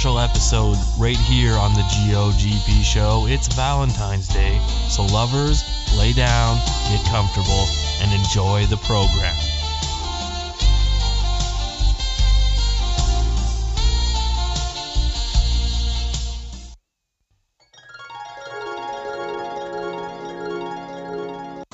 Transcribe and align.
special 0.00 0.18
episode 0.18 0.78
right 0.98 1.18
here 1.18 1.52
on 1.52 1.74
the 1.74 1.82
GOGP 1.82 2.82
show. 2.82 3.26
It's 3.28 3.48
Valentine's 3.48 4.28
Day, 4.28 4.58
so 4.88 5.04
lovers, 5.04 5.62
lay 5.98 6.14
down, 6.14 6.56
get 6.88 7.04
comfortable, 7.04 7.66
and 8.00 8.10
enjoy 8.10 8.64
the 8.64 8.78
program. 8.78 9.36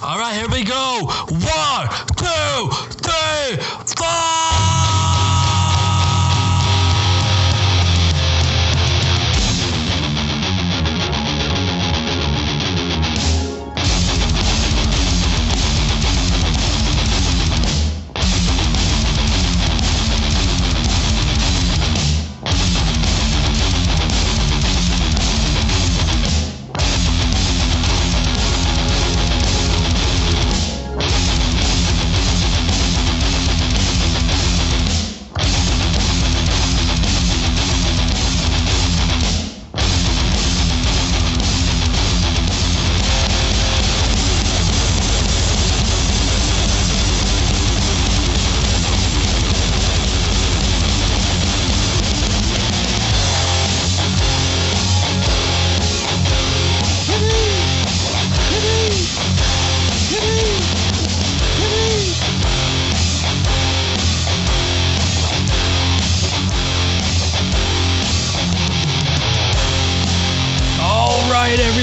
All 0.02 0.18
right, 0.18 0.34
here 0.34 0.48
we 0.48 0.64
go. 0.64 1.08
One, 1.28 2.15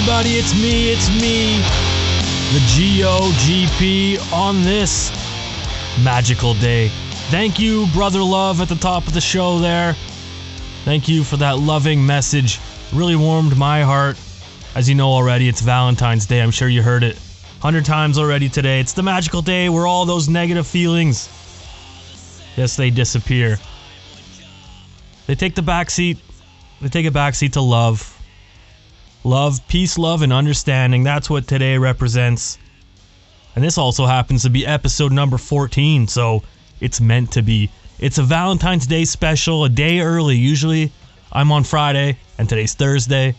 everybody, 0.03 0.31
it's 0.31 0.53
me, 0.53 0.91
it's 0.91 1.07
me, 1.21 1.59
the 2.51 2.59
GOGP 2.75 4.33
on 4.33 4.61
this 4.61 5.09
magical 6.03 6.55
day. 6.55 6.89
Thank 7.31 7.57
you, 7.57 7.87
Brother 7.93 8.21
Love, 8.21 8.59
at 8.59 8.67
the 8.67 8.75
top 8.75 9.07
of 9.07 9.13
the 9.13 9.21
show 9.21 9.59
there. 9.59 9.93
Thank 10.83 11.07
you 11.07 11.23
for 11.23 11.37
that 11.37 11.59
loving 11.59 12.05
message. 12.05 12.59
Really 12.91 13.15
warmed 13.15 13.55
my 13.55 13.83
heart. 13.83 14.19
As 14.75 14.89
you 14.89 14.95
know 14.95 15.07
already, 15.07 15.47
it's 15.47 15.61
Valentine's 15.61 16.25
Day. 16.25 16.41
I'm 16.41 16.51
sure 16.51 16.67
you 16.67 16.81
heard 16.81 17.03
it 17.03 17.15
a 17.15 17.61
hundred 17.61 17.85
times 17.85 18.17
already 18.17 18.49
today. 18.49 18.81
It's 18.81 18.91
the 18.91 19.03
magical 19.03 19.41
day 19.41 19.69
where 19.69 19.87
all 19.87 20.05
those 20.05 20.27
negative 20.27 20.67
feelings, 20.67 21.29
yes, 22.57 22.75
they 22.75 22.89
disappear. 22.89 23.57
They 25.27 25.35
take 25.35 25.55
the 25.55 25.61
backseat. 25.61 26.17
They 26.81 26.89
take 26.89 27.05
a 27.05 27.11
backseat 27.11 27.53
to 27.53 27.61
love. 27.61 28.12
Love, 29.23 29.65
peace, 29.67 29.97
love, 29.97 30.21
and 30.21 30.33
understanding. 30.33 31.03
That's 31.03 31.29
what 31.29 31.47
today 31.47 31.77
represents. 31.77 32.57
And 33.55 33.63
this 33.63 33.77
also 33.77 34.05
happens 34.05 34.43
to 34.43 34.49
be 34.49 34.65
episode 34.65 35.11
number 35.11 35.37
14, 35.37 36.07
so 36.07 36.43
it's 36.81 36.99
meant 36.99 37.31
to 37.33 37.41
be. 37.41 37.69
It's 37.99 38.17
a 38.17 38.23
Valentine's 38.23 38.85
Day 38.85 39.05
special, 39.05 39.63
a 39.63 39.69
day 39.69 40.01
early. 40.01 40.35
Usually 40.35 40.91
I'm 41.31 41.51
on 41.51 41.63
Friday, 41.63 42.17
and 42.37 42.49
today's 42.49 42.73
Thursday. 42.73 43.35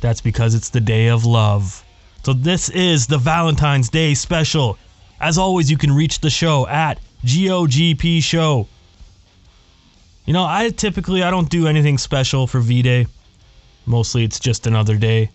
That's 0.00 0.20
because 0.20 0.54
it's 0.54 0.68
the 0.68 0.80
day 0.80 1.08
of 1.08 1.24
love. 1.24 1.84
So 2.22 2.32
this 2.32 2.68
is 2.68 3.06
the 3.06 3.18
Valentine's 3.18 3.88
Day 3.88 4.14
special. 4.14 4.78
As 5.20 5.38
always, 5.38 5.70
you 5.70 5.76
can 5.76 5.92
reach 5.92 6.20
the 6.20 6.30
show 6.30 6.68
at 6.68 7.00
GOGP 7.24 8.22
Show. 8.22 8.68
You 10.24 10.34
know, 10.34 10.44
I 10.44 10.70
typically 10.70 11.22
I 11.22 11.30
don't 11.30 11.48
do 11.48 11.66
anything 11.66 11.98
special 11.98 12.46
for 12.46 12.60
V-Day. 12.60 13.06
Mostly 13.88 14.22
it's 14.22 14.38
just 14.38 14.66
another 14.66 14.96
day. 14.96 15.30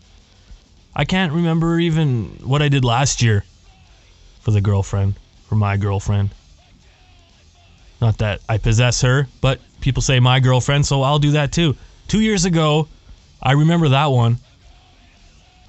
I 0.95 1.05
can't 1.05 1.33
remember 1.33 1.79
even 1.79 2.25
what 2.43 2.61
I 2.61 2.69
did 2.69 2.85
last 2.85 3.21
year 3.21 3.43
for 4.41 4.51
the 4.51 4.61
girlfriend, 4.61 5.15
for 5.47 5.55
my 5.55 5.75
girlfriend. 5.75 6.29
Not 7.99 8.19
that 8.19 8.41
I 8.47 8.59
possess 8.59 9.01
her, 9.01 9.27
but 9.41 9.59
people 9.81 10.03
say 10.03 10.19
my 10.19 10.39
girlfriend, 10.39 10.85
so 10.85 11.01
I'll 11.01 11.19
do 11.19 11.31
that 11.31 11.51
too. 11.51 11.75
Two 12.07 12.19
years 12.19 12.45
ago, 12.45 12.87
I 13.41 13.53
remember 13.53 13.89
that 13.89 14.07
one. 14.07 14.37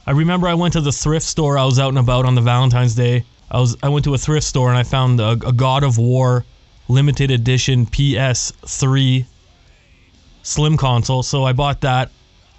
I 0.07 0.11
remember 0.11 0.47
I 0.47 0.55
went 0.55 0.75
to 0.75 0.83
the 0.83 0.93
thrift 0.93 1.25
store. 1.25 1.57
I 1.57 1.65
was 1.65 1.79
out 1.79 1.89
and 1.89 1.99
about 1.99 2.27
on 2.27 2.35
the 2.35 2.43
Valentine's 2.43 2.95
Day. 2.95 3.25
I 3.51 3.61
was 3.61 3.77
I 3.83 3.89
went 3.89 4.05
to 4.05 4.15
a 4.15 4.19
thrift 4.19 4.47
store 4.47 4.69
and 4.69 4.77
I 4.77 4.83
found 4.83 5.21
a, 5.21 5.31
a 5.31 5.53
God 5.53 5.85
of 5.85 5.97
War 5.97 6.45
limited 6.89 7.31
edition 7.31 7.87
PS3 7.87 9.25
slim 10.43 10.77
console. 10.77 11.23
So 11.23 11.45
I 11.45 11.53
bought 11.53 11.81
that. 11.81 12.11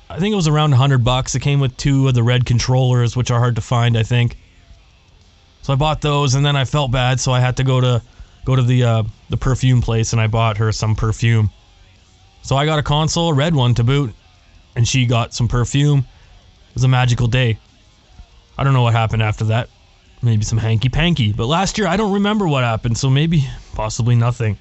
I 0.09 0.19
think 0.19 0.33
it 0.33 0.35
was 0.35 0.47
around 0.47 0.71
100 0.71 1.03
bucks. 1.03 1.33
It 1.35 1.41
came 1.41 1.59
with 1.59 1.75
two 1.77 2.07
of 2.07 2.13
the 2.13 2.23
red 2.23 2.45
controllers, 2.45 3.15
which 3.15 3.31
are 3.31 3.39
hard 3.39 3.55
to 3.55 3.61
find, 3.61 3.97
I 3.97 4.03
think. 4.03 4.37
So 5.63 5.73
I 5.73 5.75
bought 5.75 6.01
those, 6.01 6.35
and 6.35 6.45
then 6.45 6.55
I 6.55 6.65
felt 6.65 6.91
bad, 6.91 7.19
so 7.19 7.31
I 7.31 7.39
had 7.39 7.57
to 7.57 7.63
go 7.63 7.81
to 7.81 8.01
go 8.45 8.55
to 8.55 8.61
the 8.61 8.83
uh, 8.83 9.03
the 9.29 9.37
perfume 9.37 9.81
place, 9.81 10.13
and 10.13 10.21
I 10.21 10.27
bought 10.27 10.57
her 10.57 10.71
some 10.71 10.95
perfume. 10.95 11.49
So 12.43 12.55
I 12.55 12.65
got 12.65 12.77
a 12.77 12.83
console, 12.83 13.29
a 13.29 13.33
red 13.33 13.55
one 13.55 13.73
to 13.75 13.83
boot, 13.83 14.13
and 14.75 14.87
she 14.87 15.07
got 15.07 15.33
some 15.33 15.47
perfume. 15.47 15.99
It 16.69 16.75
was 16.75 16.83
a 16.83 16.87
magical 16.87 17.25
day. 17.25 17.57
I 18.59 18.63
don't 18.63 18.73
know 18.73 18.83
what 18.83 18.93
happened 18.93 19.23
after 19.23 19.45
that. 19.45 19.69
Maybe 20.21 20.43
some 20.43 20.59
hanky 20.59 20.89
panky, 20.89 21.33
but 21.33 21.47
last 21.47 21.79
year 21.79 21.87
I 21.87 21.97
don't 21.97 22.13
remember 22.13 22.47
what 22.47 22.63
happened, 22.63 22.97
so 22.97 23.09
maybe 23.09 23.47
possibly 23.73 24.15
nothing. 24.15 24.59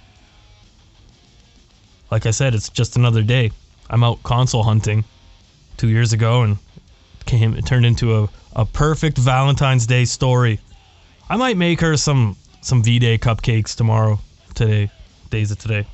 Like 2.10 2.24
I 2.24 2.30
said, 2.30 2.54
it's 2.54 2.70
just 2.70 2.96
another 2.96 3.22
day. 3.22 3.50
I'm 3.90 4.02
out 4.02 4.22
console 4.22 4.62
hunting 4.62 5.04
two 5.76 5.88
years 5.88 6.12
ago 6.12 6.42
and 6.42 6.58
came 7.26 7.54
it 7.54 7.66
turned 7.66 7.86
into 7.86 8.22
a, 8.22 8.28
a 8.54 8.64
perfect 8.64 9.18
Valentine's 9.18 9.86
Day 9.86 10.04
story. 10.04 10.60
I 11.28 11.36
might 11.36 11.56
make 11.56 11.80
her 11.80 11.96
some 11.96 12.36
some 12.60 12.82
V 12.82 12.98
Day 12.98 13.18
cupcakes 13.18 13.74
tomorrow. 13.74 14.18
Today, 14.54 14.90
days 15.30 15.50
of 15.50 15.58
today. 15.58 15.86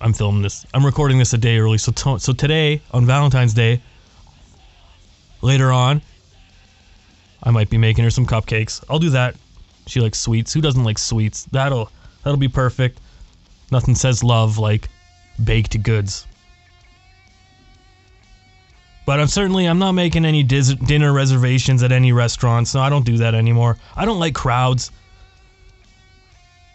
I'm 0.00 0.12
filming 0.12 0.42
this. 0.42 0.66
I'm 0.74 0.84
recording 0.84 1.18
this 1.18 1.32
a 1.34 1.38
day 1.38 1.58
early, 1.58 1.78
so 1.78 1.92
to, 1.92 2.18
so 2.18 2.32
today 2.32 2.80
on 2.90 3.06
Valentine's 3.06 3.54
Day. 3.54 3.80
Later 5.40 5.70
on, 5.70 6.02
I 7.42 7.50
might 7.50 7.70
be 7.70 7.78
making 7.78 8.02
her 8.04 8.10
some 8.10 8.26
cupcakes. 8.26 8.82
I'll 8.90 8.98
do 8.98 9.10
that. 9.10 9.36
She 9.86 10.00
likes 10.00 10.18
sweets. 10.18 10.52
Who 10.52 10.60
doesn't 10.60 10.82
like 10.82 10.98
sweets? 10.98 11.44
That'll 11.52 11.90
that'll 12.24 12.38
be 12.38 12.48
perfect. 12.48 13.00
Nothing 13.70 13.94
says 13.94 14.24
love 14.24 14.58
like 14.58 14.88
baked 15.44 15.80
goods. 15.82 16.26
But 19.08 19.20
I'm 19.20 19.28
certainly 19.28 19.64
I'm 19.64 19.78
not 19.78 19.92
making 19.92 20.26
any 20.26 20.42
dis- 20.42 20.74
dinner 20.74 21.14
reservations 21.14 21.82
at 21.82 21.92
any 21.92 22.12
restaurants. 22.12 22.74
No, 22.74 22.82
I 22.82 22.90
don't 22.90 23.06
do 23.06 23.16
that 23.16 23.34
anymore. 23.34 23.78
I 23.96 24.04
don't 24.04 24.18
like 24.18 24.34
crowds. 24.34 24.90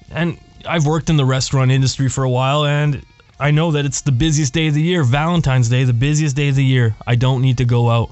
And 0.10 0.40
I've 0.68 0.88
worked 0.88 1.12
in 1.12 1.18
the 1.18 1.26
restaurant 1.26 1.70
industry 1.70 2.10
for 2.10 2.24
a 2.24 2.30
while 2.32 2.66
and 2.66 3.06
I 3.40 3.52
know 3.52 3.74
that 3.74 3.86
it's 3.86 4.02
the 4.02 4.12
busiest 4.12 4.52
day 4.52 4.66
of 4.66 4.74
the 4.74 4.82
year, 4.82 5.04
Valentine's 5.04 5.70
Day, 5.70 5.84
the 5.84 5.94
busiest 5.94 6.36
day 6.36 6.50
of 6.50 6.56
the 6.56 6.66
year. 6.66 6.96
I 7.06 7.14
don't 7.14 7.44
need 7.44 7.60
to 7.60 7.66
go 7.66 7.92
out. 7.92 8.10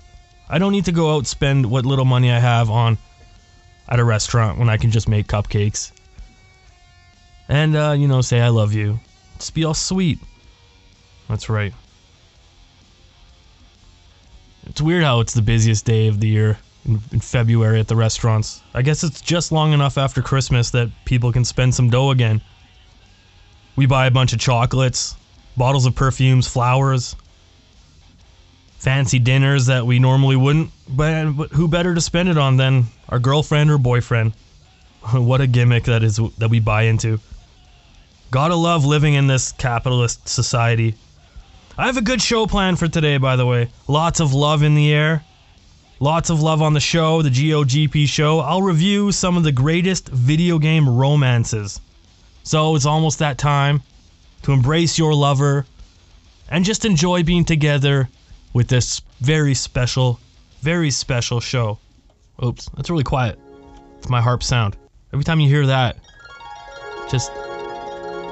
I 0.48 0.60
don't 0.60 0.72
need 0.72 0.86
to 0.86 0.92
go 0.92 1.16
out 1.16 1.26
spend 1.26 1.66
what 1.66 1.88
little 1.88 2.06
money 2.06 2.32
I 2.32 2.38
have 2.38 2.70
on 2.70 3.00
at 3.90 4.00
a 4.00 4.04
restaurant 4.04 4.60
when 4.60 4.70
I 4.70 4.78
can 4.78 4.92
just 4.92 5.10
make 5.10 5.26
cupcakes. 5.26 5.94
And 7.50 7.76
uh, 7.76 7.96
you 7.98 8.08
know, 8.08 8.22
say 8.22 8.40
I 8.40 8.50
love 8.50 8.74
you. 8.74 9.00
Just 9.40 9.56
be 9.56 9.66
all 9.66 9.74
sweet. 9.74 10.20
That's 11.28 11.50
right. 11.50 11.74
It's 14.68 14.82
weird 14.82 15.04
how 15.04 15.20
it's 15.20 15.34
the 15.34 15.42
busiest 15.42 15.86
day 15.86 16.08
of 16.08 16.20
the 16.20 16.28
year 16.28 16.58
in, 16.86 17.00
in 17.12 17.20
February 17.20 17.80
at 17.80 17.88
the 17.88 17.96
restaurants. 17.96 18.62
I 18.74 18.82
guess 18.82 19.04
it's 19.04 19.22
just 19.22 19.52
long 19.52 19.74
enough 19.74 19.98
after 19.98 20.22
Christmas 20.22 20.72
that 20.72 20.90
people 21.06 21.32
can 21.32 21.46
spend 21.46 21.74
some 21.74 21.90
dough 21.90 22.12
again. 22.12 22.42
We 23.76 23.86
buy 23.86 24.06
a 24.06 24.12
bunch 24.12 24.34
of 24.34 24.40
chocolates, 24.40 25.16
bottles 25.58 25.86
of 25.86 25.96
perfumes, 25.96 26.48
flowers, 26.48 27.16
fancy 28.78 29.20
dinners 29.20 29.68
that 29.68 29.86
we 29.86 30.00
normally 30.00 30.36
wouldn't. 30.36 30.72
But, 30.88 31.32
but 31.32 31.52
who 31.52 31.68
better 31.68 31.96
to 31.96 32.02
spend 32.02 32.30
it 32.30 32.38
on 32.38 32.58
than 32.58 32.86
our 33.10 33.20
girlfriend 33.20 33.72
or 33.72 33.78
boyfriend? 33.78 34.34
what 35.14 35.42
a 35.42 35.48
gimmick 35.48 35.86
that 35.86 36.04
is 36.04 36.20
that 36.38 36.50
we 36.50 36.60
buy 36.60 36.84
into. 36.84 37.20
Gotta 38.30 38.56
love 38.56 38.86
living 38.86 39.14
in 39.14 39.28
this 39.28 39.52
capitalist 39.52 40.28
society. 40.28 40.96
I 41.82 41.88
have 41.88 41.98
a 41.98 42.02
good 42.04 42.22
show 42.22 42.46
planned 42.46 42.78
for 42.78 42.88
today, 42.88 43.18
by 43.18 43.36
the 43.36 43.46
way. 43.48 43.72
Lots 43.88 44.20
of 44.20 44.36
love 44.36 44.62
in 44.62 44.76
the 44.76 44.94
air. 44.94 45.24
Lots 46.00 46.30
of 46.30 46.40
love 46.40 46.62
on 46.62 46.74
the 46.76 46.80
show, 46.80 47.24
the 47.24 47.32
GOGP 47.32 48.08
show. 48.08 48.40
I'll 48.40 48.62
review 48.62 49.12
some 49.12 49.36
of 49.36 49.42
the 49.42 49.52
greatest 49.52 50.08
video 50.10 50.60
game 50.60 50.88
romances. 50.88 51.82
So 52.44 52.76
it's 52.76 52.86
almost 52.86 53.18
that 53.18 53.40
time 53.40 53.82
to 54.44 54.52
embrace 54.52 55.00
your 55.00 55.16
lover 55.16 55.66
and 56.50 56.64
just 56.64 56.86
enjoy 56.86 57.24
being 57.24 57.46
together 57.46 58.08
with 58.54 58.68
this 58.68 59.02
very 59.20 59.56
special, 59.56 60.20
very 60.62 60.92
special 60.92 61.40
show. 61.40 61.80
Oops, 62.46 62.64
that's 62.76 62.92
really 62.92 63.04
quiet. 63.04 63.40
It's 63.98 64.08
my 64.08 64.22
harp 64.22 64.44
sound. 64.44 64.78
Every 65.14 65.24
time 65.24 65.40
you 65.40 65.50
hear 65.50 65.66
that, 65.66 65.98
just 67.10 67.32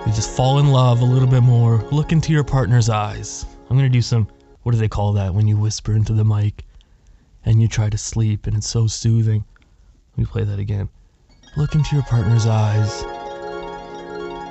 you 0.05 0.13
just 0.13 0.35
fall 0.35 0.59
in 0.59 0.69
love 0.69 1.01
a 1.01 1.05
little 1.05 1.27
bit 1.27 1.41
more. 1.43 1.83
Look 1.91 2.11
into 2.11 2.31
your 2.31 2.43
partner's 2.43 2.89
eyes. 2.89 3.45
I'm 3.69 3.77
gonna 3.77 3.89
do 3.89 4.01
some. 4.01 4.27
What 4.63 4.71
do 4.71 4.77
they 4.77 4.87
call 4.87 5.13
that 5.13 5.33
when 5.33 5.47
you 5.47 5.57
whisper 5.57 5.93
into 5.93 6.13
the 6.13 6.25
mic 6.25 6.65
and 7.45 7.61
you 7.61 7.67
try 7.67 7.89
to 7.89 7.97
sleep 7.97 8.47
and 8.47 8.55
it's 8.55 8.67
so 8.67 8.87
soothing? 8.87 9.43
Let 10.11 10.17
me 10.17 10.25
play 10.25 10.43
that 10.43 10.59
again. 10.59 10.89
Look 11.55 11.75
into 11.75 11.95
your 11.95 12.03
partner's 12.05 12.45
eyes 12.45 13.03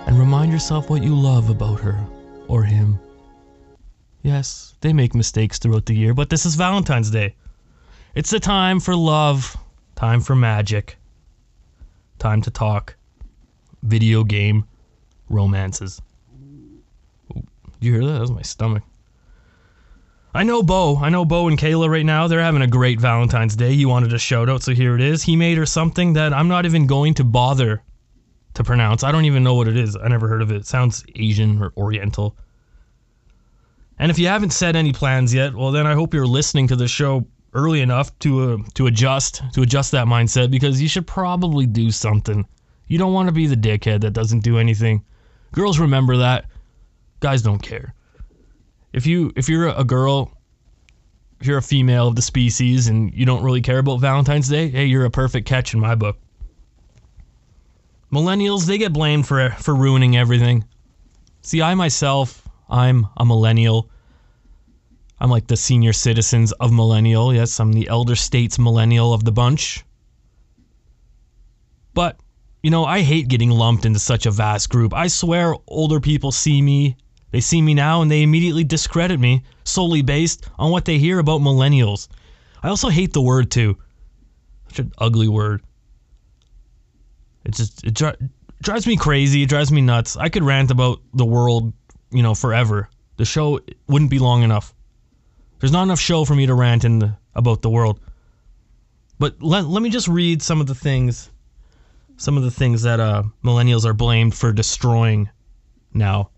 and 0.07 0.19
remind 0.19 0.53
yourself 0.53 0.91
what 0.91 1.03
you 1.03 1.15
love 1.15 1.51
about 1.51 1.81
her 1.81 1.99
or 2.47 2.63
him. 2.63 2.99
Yes, 4.23 4.75
they 4.81 4.93
make 4.93 5.15
mistakes 5.15 5.59
throughout 5.59 5.87
the 5.87 5.95
year, 5.95 6.15
but 6.15 6.31
this 6.31 6.47
is 6.47 6.55
Valentine's 6.55 7.11
Day. 7.11 7.35
It's 8.15 8.31
the 8.31 8.41
time 8.41 8.81
for 8.81 8.97
love, 8.97 9.57
time 9.97 10.21
for 10.21 10.35
magic, 10.35 10.97
time 12.19 12.43
to 12.43 12.51
talk 12.51 12.97
video 13.83 14.25
game 14.25 14.65
romances. 15.29 16.01
Ooh, 17.37 17.43
you 17.81 17.93
hear 17.93 18.05
that? 18.05 18.13
That 18.13 18.21
was 18.21 18.31
my 18.31 18.43
stomach. 18.43 18.83
I 20.35 20.43
know 20.43 20.63
Bo. 20.63 20.99
I 20.99 21.09
know 21.09 21.25
Bo 21.25 21.49
and 21.49 21.59
Kayla 21.59 21.89
right 21.89 22.05
now. 22.05 22.29
They're 22.29 22.41
having 22.41 22.63
a 22.63 22.67
great 22.67 23.01
Valentine's 23.01 23.57
Day. 23.57 23.75
He 23.75 23.87
wanted 23.87 24.13
a 24.13 24.19
shout 24.19 24.49
out, 24.49 24.63
so 24.63 24.73
here 24.73 24.95
it 24.95 25.01
is. 25.01 25.23
He 25.23 25.37
made 25.37 25.57
her 25.57 25.67
something 25.67 26.13
that 26.13 26.33
I'm 26.33 26.49
not 26.49 26.67
even 26.67 26.87
going 26.87 27.15
to 27.15 27.25
bother 27.25 27.83
to 28.55 28.65
pronounce. 28.65 29.03
I 29.03 29.13
don't 29.13 29.25
even 29.25 29.43
know 29.43 29.55
what 29.55 29.69
it 29.69 29.77
is. 29.77 29.97
I 29.97 30.09
never 30.09 30.29
heard 30.29 30.43
of 30.43 30.51
it. 30.51 30.57
it 30.57 30.67
sounds 30.67 31.05
Asian 31.15 31.63
or 31.63 31.73
Oriental. 31.77 32.37
And 33.99 34.11
if 34.11 34.19
you 34.19 34.29
haven't 34.29 34.53
set 34.53 34.77
any 34.77 34.93
plans 34.93 35.35
yet, 35.35 35.55
well, 35.55 35.73
then 35.73 35.87
I 35.87 35.95
hope 35.95 36.15
you're 36.15 36.27
listening 36.27 36.69
to 36.69 36.77
the 36.77 36.89
show 36.89 37.27
early 37.55 37.81
enough 37.81 38.17
to 38.21 38.53
uh, 38.53 38.57
to 38.75 38.87
adjust 38.87 39.43
to 39.55 39.63
adjust 39.63 39.93
that 39.93 40.07
mindset 40.07 40.51
because 40.51 40.81
you 40.81 40.89
should 40.89 41.07
probably 41.07 41.67
do 41.67 41.91
something. 41.91 42.47
You 42.87 42.99
don't 42.99 43.13
want 43.13 43.29
to 43.29 43.33
be 43.33 43.47
the 43.47 43.57
dickhead 43.57 44.03
that 44.03 44.13
doesn't 44.13 44.41
do 44.41 44.59
anything. 44.59 45.05
Girls 45.53 45.79
remember 45.79 46.19
that. 46.19 46.47
Guys 47.21 47.43
don't 47.43 47.63
care. 47.63 47.95
If 48.93 49.07
you 49.07 49.33
if 49.37 49.49
you're 49.49 49.69
a 49.69 49.85
girl, 49.85 50.33
if 51.41 51.47
you're 51.47 51.59
a 51.59 51.63
female 51.63 52.09
of 52.09 52.17
the 52.17 52.23
species 52.23 52.89
and 52.89 53.13
you 53.13 53.27
don't 53.27 53.43
really 53.43 53.61
care 53.61 53.79
about 53.79 54.01
Valentine's 54.01 54.49
Day, 54.49 54.69
hey, 54.69 54.87
you're 54.87 55.05
a 55.05 55.11
perfect 55.11 55.47
catch 55.47 55.75
in 55.75 55.81
my 55.81 55.95
book. 55.95 56.19
Millennials, 58.13 58.67
they 58.67 58.79
get 58.79 58.93
blamed 58.93 59.27
for 59.27 59.51
for 59.51 59.75
ruining 59.75 60.17
everything. 60.17 60.65
See, 61.43 61.63
I 61.63 61.75
myself, 61.75 62.47
I'm 62.69 63.07
a 63.17 63.25
millennial. 63.25 63.91
I'm 65.21 65.31
like 65.31 65.47
the 65.47 65.57
senior 65.57 65.93
citizens 65.93 66.53
of 66.53 66.73
millennial. 66.73 67.35
Yes, 67.35 67.59
I'm 67.59 67.73
the 67.73 67.89
elder 67.89 68.15
states 68.15 68.59
millennial 68.59 69.13
of 69.13 69.25
the 69.25 69.33
bunch. 69.33 69.85
But, 71.93 72.21
you 72.63 72.71
know, 72.71 72.85
I 72.85 73.01
hate 73.01 73.29
getting 73.29 73.51
lumped 73.51 73.85
into 73.85 73.99
such 73.99 74.27
a 74.27 74.31
vast 74.31 74.69
group. 74.71 74.93
I 74.93 75.07
swear 75.07 75.55
older 75.67 76.01
people 76.01 76.33
see 76.33 76.61
me, 76.61 76.97
they 77.31 77.41
see 77.41 77.63
me 77.63 77.75
now, 77.75 78.03
and 78.03 78.11
they 78.11 78.23
immediately 78.23 78.65
discredit 78.65 79.21
me 79.21 79.43
solely 79.65 80.03
based 80.03 80.49
on 80.59 80.71
what 80.71 80.85
they 80.85 80.99
hear 80.99 81.19
about 81.19 81.41
millennials. 81.41 82.09
I 82.63 82.69
also 82.69 82.89
hate 82.89 83.13
the 83.13 83.23
word 83.23 83.51
too. 83.51 83.77
Such 84.69 84.81
an 84.81 84.93
ugly 84.99 85.29
word. 85.29 85.63
It 87.45 87.55
just 87.55 87.85
it 87.85 87.95
dri- 87.95 88.17
drives 88.63 88.87
me 88.87 88.97
crazy. 88.97 89.43
It 89.43 89.49
drives 89.49 89.71
me 89.71 89.81
nuts. 89.81 90.17
I 90.17 90.29
could 90.29 90.43
rant 90.43 90.71
about 90.71 91.01
the 91.15 91.25
world, 91.25 91.73
you 92.11 92.23
know, 92.23 92.35
forever. 92.35 92.89
The 93.17 93.25
show 93.25 93.61
wouldn't 93.87 94.11
be 94.11 94.19
long 94.19 94.43
enough. 94.43 94.75
There's 95.61 95.73
not 95.73 95.85
enough 95.85 96.01
show 96.01 96.25
for 96.25 96.35
me 96.35 96.47
to 96.47 96.55
rant 96.55 96.85
in 96.85 96.99
the, 96.99 97.17
about 97.35 97.63
the 97.63 97.71
world. 97.71 98.01
But 99.19 99.43
let, 99.43 99.67
let 99.67 99.83
me 99.83 99.91
just 99.91 100.09
read 100.09 100.43
some 100.43 100.61
of 100.61 100.67
the 100.67 100.75
things 100.75 101.31
some 102.19 102.37
of 102.37 102.43
the 102.43 102.51
things 102.51 102.83
that 102.83 103.01
uh, 103.01 103.23
millennials 103.43 103.87
are 103.87 103.95
blamed 103.95 104.35
for 104.35 104.53
destroying 104.53 105.31
now. 105.95 106.31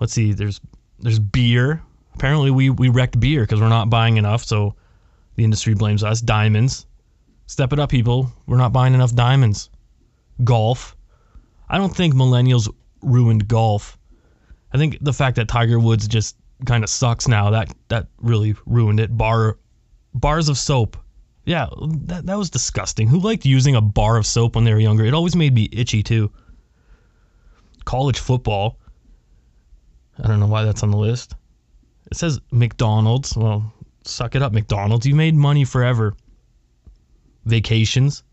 Let's 0.00 0.12
see, 0.12 0.32
there's 0.32 0.60
there's 0.98 1.18
beer. 1.18 1.82
Apparently 2.14 2.50
we, 2.50 2.70
we 2.70 2.88
wrecked 2.88 3.20
beer 3.20 3.42
because 3.42 3.60
we're 3.60 3.68
not 3.68 3.90
buying 3.90 4.16
enough, 4.16 4.44
so 4.44 4.74
the 5.34 5.44
industry 5.44 5.74
blames 5.74 6.02
us. 6.02 6.22
Diamonds. 6.22 6.86
Step 7.46 7.72
it 7.72 7.78
up, 7.78 7.90
people. 7.90 8.32
We're 8.46 8.56
not 8.56 8.72
buying 8.72 8.94
enough 8.94 9.14
diamonds. 9.14 9.68
Golf. 10.42 10.96
I 11.68 11.76
don't 11.76 11.94
think 11.94 12.14
millennials 12.14 12.72
ruined 13.02 13.46
golf. 13.48 13.98
I 14.72 14.78
think 14.78 14.98
the 15.00 15.12
fact 15.12 15.36
that 15.36 15.48
Tiger 15.48 15.78
Woods 15.78 16.08
just 16.08 16.36
kind 16.64 16.82
of 16.84 16.90
sucks 16.90 17.28
now. 17.28 17.50
That 17.50 17.74
that 17.88 18.06
really 18.18 18.54
ruined 18.64 19.00
it. 19.00 19.16
Bar 19.16 19.58
bars 20.14 20.48
of 20.48 20.56
soap. 20.56 20.96
Yeah, 21.46 21.68
that 22.06 22.26
that 22.26 22.36
was 22.36 22.50
disgusting. 22.50 23.06
Who 23.06 23.20
liked 23.20 23.46
using 23.46 23.76
a 23.76 23.80
bar 23.80 24.16
of 24.16 24.26
soap 24.26 24.56
when 24.56 24.64
they 24.64 24.74
were 24.74 24.80
younger? 24.80 25.04
It 25.04 25.14
always 25.14 25.36
made 25.36 25.54
me 25.54 25.68
itchy 25.72 26.02
too. 26.02 26.32
College 27.84 28.18
football. 28.18 28.78
I 30.18 30.26
don't 30.26 30.40
know 30.40 30.48
why 30.48 30.64
that's 30.64 30.82
on 30.82 30.90
the 30.90 30.96
list. 30.96 31.36
It 32.10 32.16
says 32.16 32.40
McDonald's. 32.50 33.36
Well, 33.36 33.72
suck 34.04 34.34
it 34.34 34.42
up, 34.42 34.52
McDonald's. 34.52 35.06
You 35.06 35.14
made 35.14 35.36
money 35.36 35.64
forever. 35.64 36.16
Vacations. 37.44 38.24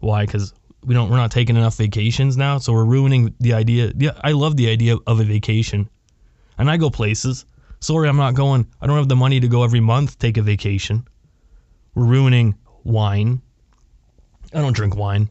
Why? 0.00 0.26
Because 0.26 0.52
we 0.84 0.94
don't. 0.94 1.10
We're 1.10 1.16
not 1.16 1.30
taking 1.30 1.56
enough 1.56 1.76
vacations 1.76 2.36
now, 2.36 2.58
so 2.58 2.72
we're 2.72 2.84
ruining 2.84 3.34
the 3.38 3.52
idea. 3.52 3.92
Yeah, 3.96 4.18
I 4.22 4.32
love 4.32 4.56
the 4.56 4.68
idea 4.68 4.96
of 5.06 5.20
a 5.20 5.24
vacation, 5.24 5.88
and 6.58 6.68
I 6.68 6.76
go 6.76 6.90
places. 6.90 7.44
Sorry, 7.78 8.08
I'm 8.08 8.16
not 8.16 8.34
going. 8.34 8.66
I 8.80 8.88
don't 8.88 8.96
have 8.96 9.08
the 9.08 9.14
money 9.14 9.38
to 9.38 9.46
go 9.46 9.62
every 9.62 9.80
month 9.80 10.18
take 10.18 10.38
a 10.38 10.42
vacation. 10.42 11.06
Ruining 11.98 12.54
wine. 12.84 13.42
I 14.54 14.60
don't 14.60 14.72
drink 14.72 14.94
wine. 14.94 15.28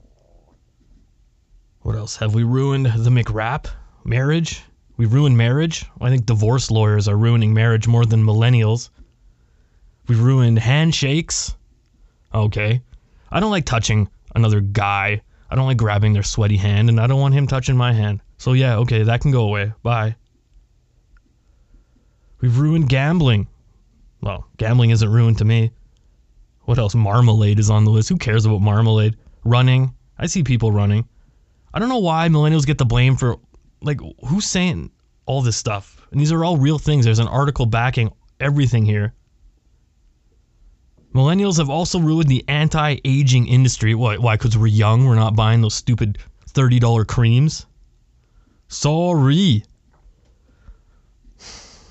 What 1.83 1.95
else? 1.95 2.17
Have 2.17 2.35
we 2.35 2.43
ruined 2.43 2.87
the 2.87 3.09
McRap? 3.09 3.67
Marriage? 4.03 4.61
We've 4.97 5.13
ruined 5.13 5.37
marriage? 5.37 5.85
I 6.01 6.09
think 6.09 6.25
divorce 6.25 6.69
lawyers 6.69 7.07
are 7.07 7.15
ruining 7.15 7.53
marriage 7.53 7.87
more 7.87 8.05
than 8.05 8.21
millennials. 8.21 8.89
We've 10.09 10.19
ruined 10.19 10.59
handshakes. 10.59 11.55
Okay. 12.33 12.81
I 13.31 13.39
don't 13.39 13.51
like 13.51 13.65
touching 13.65 14.09
another 14.35 14.59
guy. 14.59 15.21
I 15.49 15.55
don't 15.55 15.67
like 15.67 15.77
grabbing 15.77 16.11
their 16.11 16.21
sweaty 16.21 16.57
hand, 16.57 16.89
and 16.89 16.99
I 16.99 17.07
don't 17.07 17.21
want 17.21 17.33
him 17.33 17.47
touching 17.47 17.77
my 17.77 17.93
hand. 17.93 18.19
So, 18.37 18.51
yeah, 18.51 18.75
okay, 18.79 19.03
that 19.03 19.21
can 19.21 19.31
go 19.31 19.45
away. 19.45 19.71
Bye. 19.83 20.17
We've 22.41 22.59
ruined 22.59 22.89
gambling. 22.89 23.47
Well, 24.19 24.45
gambling 24.57 24.89
isn't 24.89 25.09
ruined 25.09 25.37
to 25.37 25.45
me. 25.45 25.71
What 26.67 26.79
else? 26.79 26.95
Marmalade 26.95 27.59
is 27.59 27.69
on 27.69 27.85
the 27.85 27.91
list. 27.91 28.09
Who 28.09 28.17
cares 28.17 28.45
about 28.45 28.59
marmalade? 28.59 29.15
Running. 29.45 29.93
I 30.17 30.27
see 30.27 30.43
people 30.43 30.69
running. 30.69 31.07
I 31.73 31.79
don't 31.79 31.87
know 31.87 31.99
why 31.99 32.27
millennials 32.27 32.65
get 32.65 32.77
the 32.77 32.83
blame 32.83 33.15
for, 33.15 33.37
like, 33.81 34.01
who's 34.25 34.45
saying 34.45 34.91
all 35.25 35.41
this 35.41 35.55
stuff? 35.55 36.05
And 36.11 36.19
these 36.19 36.33
are 36.33 36.43
all 36.43 36.57
real 36.57 36.77
things. 36.77 37.05
There's 37.05 37.19
an 37.19 37.29
article 37.29 37.65
backing 37.67 38.11
everything 38.41 38.83
here. 38.83 39.13
Millennials 41.15 41.57
have 41.57 41.69
also 41.69 41.99
ruined 41.99 42.27
the 42.27 42.43
anti 42.49 42.97
aging 43.05 43.47
industry. 43.47 43.95
Why? 43.95 44.17
Why? 44.17 44.35
Because 44.35 44.57
we're 44.57 44.67
young. 44.67 45.05
We're 45.05 45.15
not 45.15 45.37
buying 45.37 45.61
those 45.61 45.73
stupid 45.73 46.17
$30 46.51 47.07
creams. 47.07 47.65
Sorry. 48.67 49.63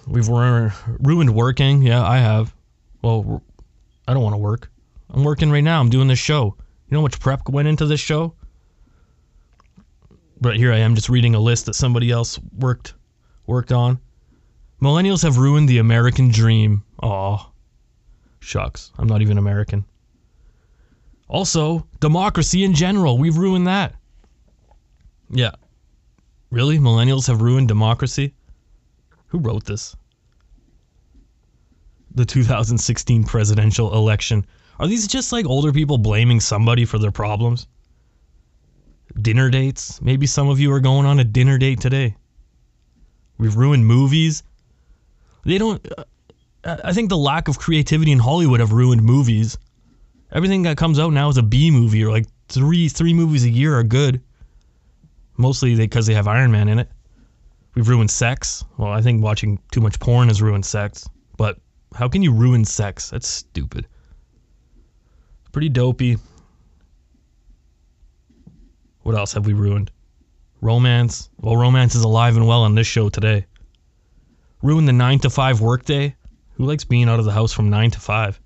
We've 0.06 0.28
ruined 0.28 1.34
working. 1.34 1.80
Yeah, 1.80 2.06
I 2.06 2.18
have. 2.18 2.54
Well, 3.00 3.42
I 4.06 4.14
don't 4.14 4.22
want 4.22 4.34
to 4.34 4.38
work. 4.38 4.70
I'm 5.10 5.24
working 5.24 5.50
right 5.50 5.64
now. 5.64 5.80
I'm 5.80 5.90
doing 5.90 6.08
this 6.08 6.18
show. 6.18 6.56
You 6.88 6.94
know 6.94 6.98
how 6.98 7.02
much 7.02 7.20
prep 7.20 7.48
went 7.48 7.68
into 7.68 7.86
this 7.86 8.00
show? 8.00 8.34
But 10.40 10.56
here 10.56 10.72
I 10.72 10.78
am 10.78 10.94
just 10.94 11.08
reading 11.08 11.34
a 11.34 11.40
list 11.40 11.66
that 11.66 11.74
somebody 11.74 12.10
else 12.10 12.38
worked 12.58 12.94
worked 13.46 13.72
on. 13.72 13.98
Millennials 14.82 15.22
have 15.22 15.38
ruined 15.38 15.68
the 15.68 15.78
American 15.78 16.30
dream. 16.30 16.82
Aw. 17.02 17.50
Shucks. 18.40 18.92
I'm 18.98 19.08
not 19.08 19.22
even 19.22 19.38
American. 19.38 19.84
Also, 21.28 21.86
democracy 22.00 22.62
in 22.62 22.74
general. 22.74 23.18
We've 23.18 23.36
ruined 23.36 23.66
that. 23.66 23.94
Yeah. 25.30 25.52
Really? 26.50 26.78
Millennials 26.78 27.26
have 27.26 27.40
ruined 27.40 27.68
democracy? 27.68 28.34
Who 29.28 29.38
wrote 29.38 29.64
this? 29.64 29.96
The 32.16 32.24
2016 32.24 33.24
presidential 33.24 33.94
election. 33.94 34.46
Are 34.78 34.86
these 34.86 35.06
just 35.06 35.32
like 35.32 35.44
older 35.44 35.70
people 35.70 35.98
blaming 35.98 36.40
somebody 36.40 36.86
for 36.86 36.98
their 36.98 37.12
problems? 37.12 37.66
Dinner 39.20 39.50
dates? 39.50 40.00
Maybe 40.00 40.26
some 40.26 40.48
of 40.48 40.58
you 40.58 40.72
are 40.72 40.80
going 40.80 41.06
on 41.06 41.20
a 41.20 41.24
dinner 41.24 41.58
date 41.58 41.78
today. 41.78 42.16
We've 43.36 43.54
ruined 43.54 43.86
movies. 43.86 44.42
They 45.44 45.58
don't. 45.58 45.86
Uh, 45.96 46.04
I 46.82 46.94
think 46.94 47.10
the 47.10 47.18
lack 47.18 47.48
of 47.48 47.58
creativity 47.58 48.12
in 48.12 48.18
Hollywood 48.18 48.60
have 48.60 48.72
ruined 48.72 49.02
movies. 49.02 49.58
Everything 50.32 50.62
that 50.62 50.78
comes 50.78 50.98
out 50.98 51.12
now 51.12 51.28
is 51.28 51.36
a 51.36 51.42
B 51.42 51.70
movie, 51.70 52.02
or 52.02 52.10
like 52.10 52.26
three 52.48 52.88
three 52.88 53.12
movies 53.12 53.44
a 53.44 53.50
year 53.50 53.78
are 53.78 53.84
good. 53.84 54.22
Mostly 55.36 55.76
because 55.76 56.06
they, 56.06 56.14
they 56.14 56.16
have 56.16 56.28
Iron 56.28 56.50
Man 56.50 56.68
in 56.68 56.78
it. 56.78 56.88
We've 57.74 57.88
ruined 57.88 58.10
sex. 58.10 58.64
Well, 58.78 58.90
I 58.90 59.02
think 59.02 59.22
watching 59.22 59.58
too 59.70 59.82
much 59.82 60.00
porn 60.00 60.28
has 60.28 60.40
ruined 60.40 60.64
sex. 60.64 61.06
But 61.36 61.58
how 61.94 62.08
can 62.08 62.22
you 62.22 62.32
ruin 62.32 62.64
sex? 62.64 63.10
That's 63.10 63.28
stupid. 63.28 63.86
Pretty 65.52 65.68
dopey. 65.68 66.16
What 69.02 69.16
else 69.16 69.32
have 69.32 69.46
we 69.46 69.52
ruined? 69.52 69.90
Romance. 70.60 71.30
Well, 71.40 71.56
romance 71.56 71.94
is 71.94 72.02
alive 72.02 72.36
and 72.36 72.46
well 72.46 72.62
on 72.62 72.74
this 72.74 72.86
show 72.86 73.08
today. 73.08 73.46
Ruin 74.62 74.84
the 74.84 74.92
9 74.92 75.20
to 75.20 75.30
5 75.30 75.60
workday. 75.60 76.14
Who 76.54 76.64
likes 76.64 76.84
being 76.84 77.08
out 77.08 77.18
of 77.18 77.24
the 77.24 77.32
house 77.32 77.52
from 77.52 77.70
9 77.70 77.90
to 77.92 78.00
5? 78.00 78.40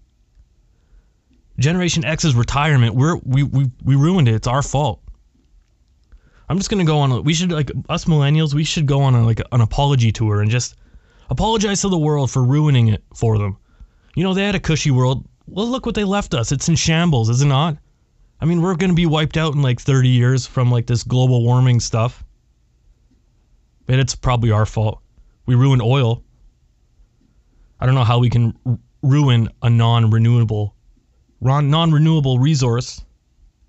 Generation 1.59 2.04
X's 2.04 2.35
retirement. 2.35 2.94
We're, 2.94 3.16
we, 3.18 3.42
we, 3.42 3.70
we 3.85 3.94
ruined 3.97 4.28
it. 4.28 4.35
It's 4.35 4.47
our 4.47 4.62
fault. 4.62 5.00
I'm 6.49 6.56
just 6.56 6.68
gonna 6.68 6.85
go 6.85 6.99
on. 6.99 7.12
A, 7.12 7.20
we 7.20 7.32
should 7.32 7.52
like 7.52 7.70
us 7.88 8.06
millennials. 8.06 8.54
We 8.54 8.64
should 8.64 8.87
go 8.87 9.02
on 9.02 9.14
a, 9.14 9.25
like 9.25 9.40
an 9.52 9.61
apology 9.61 10.11
tour 10.11 10.40
and 10.40 10.50
just 10.50 10.75
apologize 11.30 11.80
to 11.80 11.88
the 11.88 11.99
world 11.99 12.30
for 12.30 12.44
ruining 12.44 12.88
it 12.88 13.02
for 13.14 13.38
them. 13.38 13.56
You 14.14 14.25
know 14.25 14.34
they 14.34 14.44
had 14.44 14.54
a 14.54 14.60
cushy 14.60 14.90
world. 14.90 15.26
Well, 15.46 15.66
look 15.66 15.87
what 15.87 15.94
they 15.94 16.04
left 16.04 16.34
us. 16.34 16.52
It's 16.52 16.68
in 16.68 16.76
shambles, 16.76 17.28
is 17.30 17.40
it 17.40 17.46
not? 17.46 17.78
I 18.40 18.44
mean, 18.44 18.60
we're 18.60 18.76
gonna 18.76 18.92
be 18.92 19.06
wiped 19.06 19.37
out 19.37 19.54
in 19.54 19.62
like 19.62 19.80
30 19.80 20.08
years 20.08 20.46
from 20.46 20.70
like 20.70 20.87
this 20.87 21.02
global 21.02 21.42
warming 21.42 21.80
stuff. 21.80 22.22
But 23.87 23.99
it's 23.99 24.14
probably 24.14 24.50
our 24.50 24.66
fault. 24.66 25.00
We 25.46 25.54
ruined 25.54 25.82
oil. 25.82 26.22
I 27.80 27.87
don't 27.87 27.94
know 27.94 28.04
how 28.04 28.18
we 28.18 28.28
can 28.28 28.54
r- 28.66 28.78
ruin 29.02 29.49
a 29.62 29.70
non-renewable, 29.70 30.75
non-renewable 31.40 32.38
resource 32.38 33.02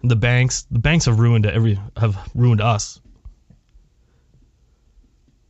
the 0.04 0.16
banks, 0.16 0.66
the 0.72 0.80
banks 0.80 1.06
have 1.06 1.20
ruined 1.20 1.46
every 1.46 1.80
have 1.98 2.18
ruined 2.34 2.62
us. 2.62 3.00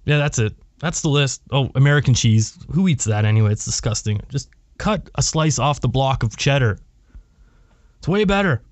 Yeah, 0.06 0.18
that's 0.18 0.40
it. 0.40 0.54
That's 0.82 1.02
the 1.02 1.10
list. 1.10 1.42
Oh, 1.52 1.70
American 1.76 2.16
cheese. 2.16 2.58
Who 2.72 2.88
eats 2.88 3.06
that 3.06 3.24
anyway? 3.24 3.52
It's 3.52 3.66
disgusting. 3.66 4.20
Just 4.30 4.50
cut 4.80 5.10
a 5.16 5.22
slice 5.22 5.60
off 5.60 5.80
the 5.80 5.88
block 5.88 6.24
of 6.24 6.36
cheddar. 6.36 6.80
It's 8.00 8.08
way 8.08 8.26
better. 8.26 8.64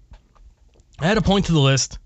I 1.00 1.06
had 1.06 1.20
a 1.20 1.22
point 1.22 1.46
to 1.46 1.52
the 1.52 1.60
list, 1.60 2.00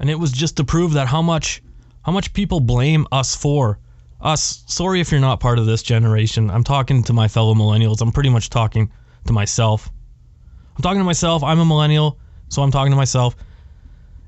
and 0.00 0.10
it 0.10 0.18
was 0.18 0.32
just 0.32 0.56
to 0.56 0.64
prove 0.64 0.94
that 0.94 1.06
how 1.06 1.22
much 1.22 1.62
how 2.04 2.10
much 2.10 2.32
people 2.32 2.58
blame 2.58 3.06
us 3.12 3.34
for. 3.36 3.78
Us. 4.20 4.64
Sorry 4.66 5.00
if 5.00 5.10
you're 5.10 5.20
not 5.20 5.40
part 5.40 5.58
of 5.58 5.66
this 5.66 5.82
generation. 5.82 6.50
I'm 6.50 6.64
talking 6.64 7.02
to 7.04 7.12
my 7.12 7.28
fellow 7.28 7.54
millennials. 7.54 8.00
I'm 8.00 8.12
pretty 8.12 8.28
much 8.28 8.50
talking 8.50 8.90
to 9.26 9.32
myself. 9.32 9.88
I'm 10.76 10.82
talking 10.82 11.00
to 11.00 11.04
myself. 11.04 11.42
I'm 11.42 11.58
a 11.58 11.64
millennial. 11.64 12.18
So 12.48 12.62
I'm 12.62 12.70
talking 12.70 12.92
to 12.92 12.96
myself. 12.96 13.34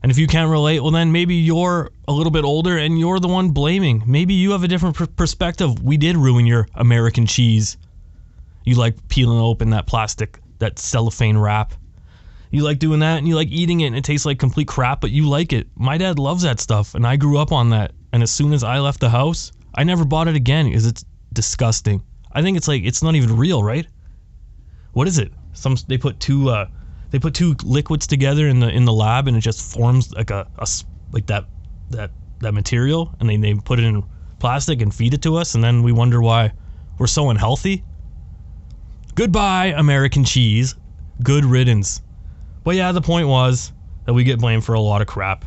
And 0.05 0.11
if 0.11 0.19
you 0.19 0.27
can't 0.27 0.51
relate, 0.51 0.81
well, 0.81 0.91
then 0.91 1.13
maybe 1.13 1.35
you're 1.35 1.91
a 2.07 2.13
little 2.13 2.31
bit 2.31 2.45
older 2.45 2.77
and 2.77 2.99
you're 2.99 3.21
the 3.21 3.27
one 3.27 3.53
blaming. 3.53 4.03
Maybe 4.05 4.35
you 4.35 4.51
have 4.51 4.63
a 4.63 4.69
different 4.69 4.97
pr- 4.97 5.07
perspective. 5.07 5.83
We 5.83 5.97
did 5.97 6.19
ruin 6.19 6.45
your 6.45 6.69
American 6.75 7.25
cheese. 7.25 7.79
You 8.65 8.75
like 8.75 9.09
peeling 9.09 9.41
open 9.41 9.71
that 9.71 9.87
plastic, 9.87 10.41
that 10.59 10.79
cellophane 10.79 11.39
wrap. 11.39 11.73
You 12.51 12.65
like 12.65 12.81
doing 12.81 13.01
that 13.01 13.17
and 13.17 13.27
you 13.27 13.35
like 13.35 13.49
eating 13.49 13.81
it 13.81 13.87
and 13.87 13.97
it 13.97 14.05
tastes 14.05 14.27
like 14.27 14.39
complete 14.39 14.69
crap, 14.69 15.01
but 15.01 15.11
you 15.11 15.27
like 15.27 15.55
it. 15.55 15.69
My 15.75 15.97
dad 15.97 16.19
loves 16.19 16.43
that 16.43 16.61
stuff 16.61 16.95
and 16.95 17.07
I 17.07 17.17
grew 17.17 17.39
up 17.39 17.51
on 17.51 17.71
that. 17.71 17.93
And 18.13 18.23
as 18.23 18.31
soon 18.31 18.53
as 18.53 18.63
I 18.63 18.81
left 18.81 19.01
the 19.01 19.09
house, 19.09 19.53
I 19.75 19.85
never 19.85 20.05
bought 20.05 20.29
it 20.29 20.37
again 20.37 20.67
because 20.67 20.85
it's 20.85 21.07
disgusting. 21.33 22.03
I 22.31 22.43
think 22.43 22.59
it's 22.59 22.69
like, 22.69 22.85
it's 22.85 23.03
not 23.03 23.15
even 23.15 23.39
real, 23.39 23.65
right? 23.65 23.87
What 24.93 25.09
is 25.09 25.17
it? 25.17 25.33
Some, 25.55 25.79
they 25.89 25.97
put 25.97 26.21
two, 26.21 26.51
uh, 26.51 26.67
they 27.15 27.21
put 27.21 27.33
two 27.33 27.55
liquids 27.63 28.09
together 28.09 28.49
in 28.49 28.59
the 28.59 28.69
in 28.69 28.87
the 28.87 28.93
lab 28.93 29.29
and 29.29 29.37
it 29.37 29.41
just 29.41 29.63
forms 29.63 30.13
like 30.15 30.31
a, 30.31 30.49
a 30.59 30.67
like 31.13 31.27
that 31.27 31.45
that 31.91 32.11
that 32.41 32.53
material. 32.53 33.15
And 33.21 33.29
they, 33.29 33.37
they 33.37 33.55
put 33.55 33.79
it 33.79 33.85
in 33.85 34.03
plastic 34.41 34.83
and 34.83 34.93
feed 34.93 35.15
it 35.15 35.23
to 35.23 35.37
us. 35.37 35.55
And 35.55 35.63
then 35.63 35.85
we 35.85 35.93
wonder 35.93 36.21
why 36.21 36.53
we're 36.99 37.07
so 37.07 37.31
unhealthy. 37.31 37.85
Goodbye 39.15 39.67
american 39.77 40.25
cheese. 40.25 40.75
Good 41.23 41.45
riddance. 41.45 42.03
But 42.65 42.75
yeah 42.75 42.91
the 42.91 43.01
point 43.01 43.29
was 43.29 43.73
that 44.07 44.15
we 44.15 44.25
get 44.25 44.41
blamed 44.41 44.65
for 44.65 44.75
a 44.75 44.81
lot 44.81 45.01
of 45.01 45.07
crap. 45.07 45.45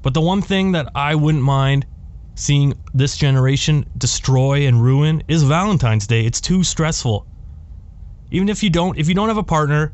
But 0.00 0.14
the 0.14 0.22
one 0.22 0.40
thing 0.40 0.72
that 0.72 0.90
i 0.94 1.14
wouldn't 1.14 1.44
mind 1.44 1.84
seeing 2.34 2.72
this 2.94 3.18
generation 3.18 3.84
destroy 3.98 4.66
and 4.66 4.82
ruin 4.82 5.22
is 5.28 5.42
valentine's 5.42 6.06
day. 6.06 6.24
It's 6.24 6.40
too 6.40 6.64
stressful. 6.64 7.26
Even 8.30 8.48
if 8.48 8.62
you 8.62 8.70
don't 8.70 8.96
if 8.98 9.06
you 9.06 9.14
don't 9.14 9.28
have 9.28 9.36
a 9.36 9.42
partner 9.42 9.92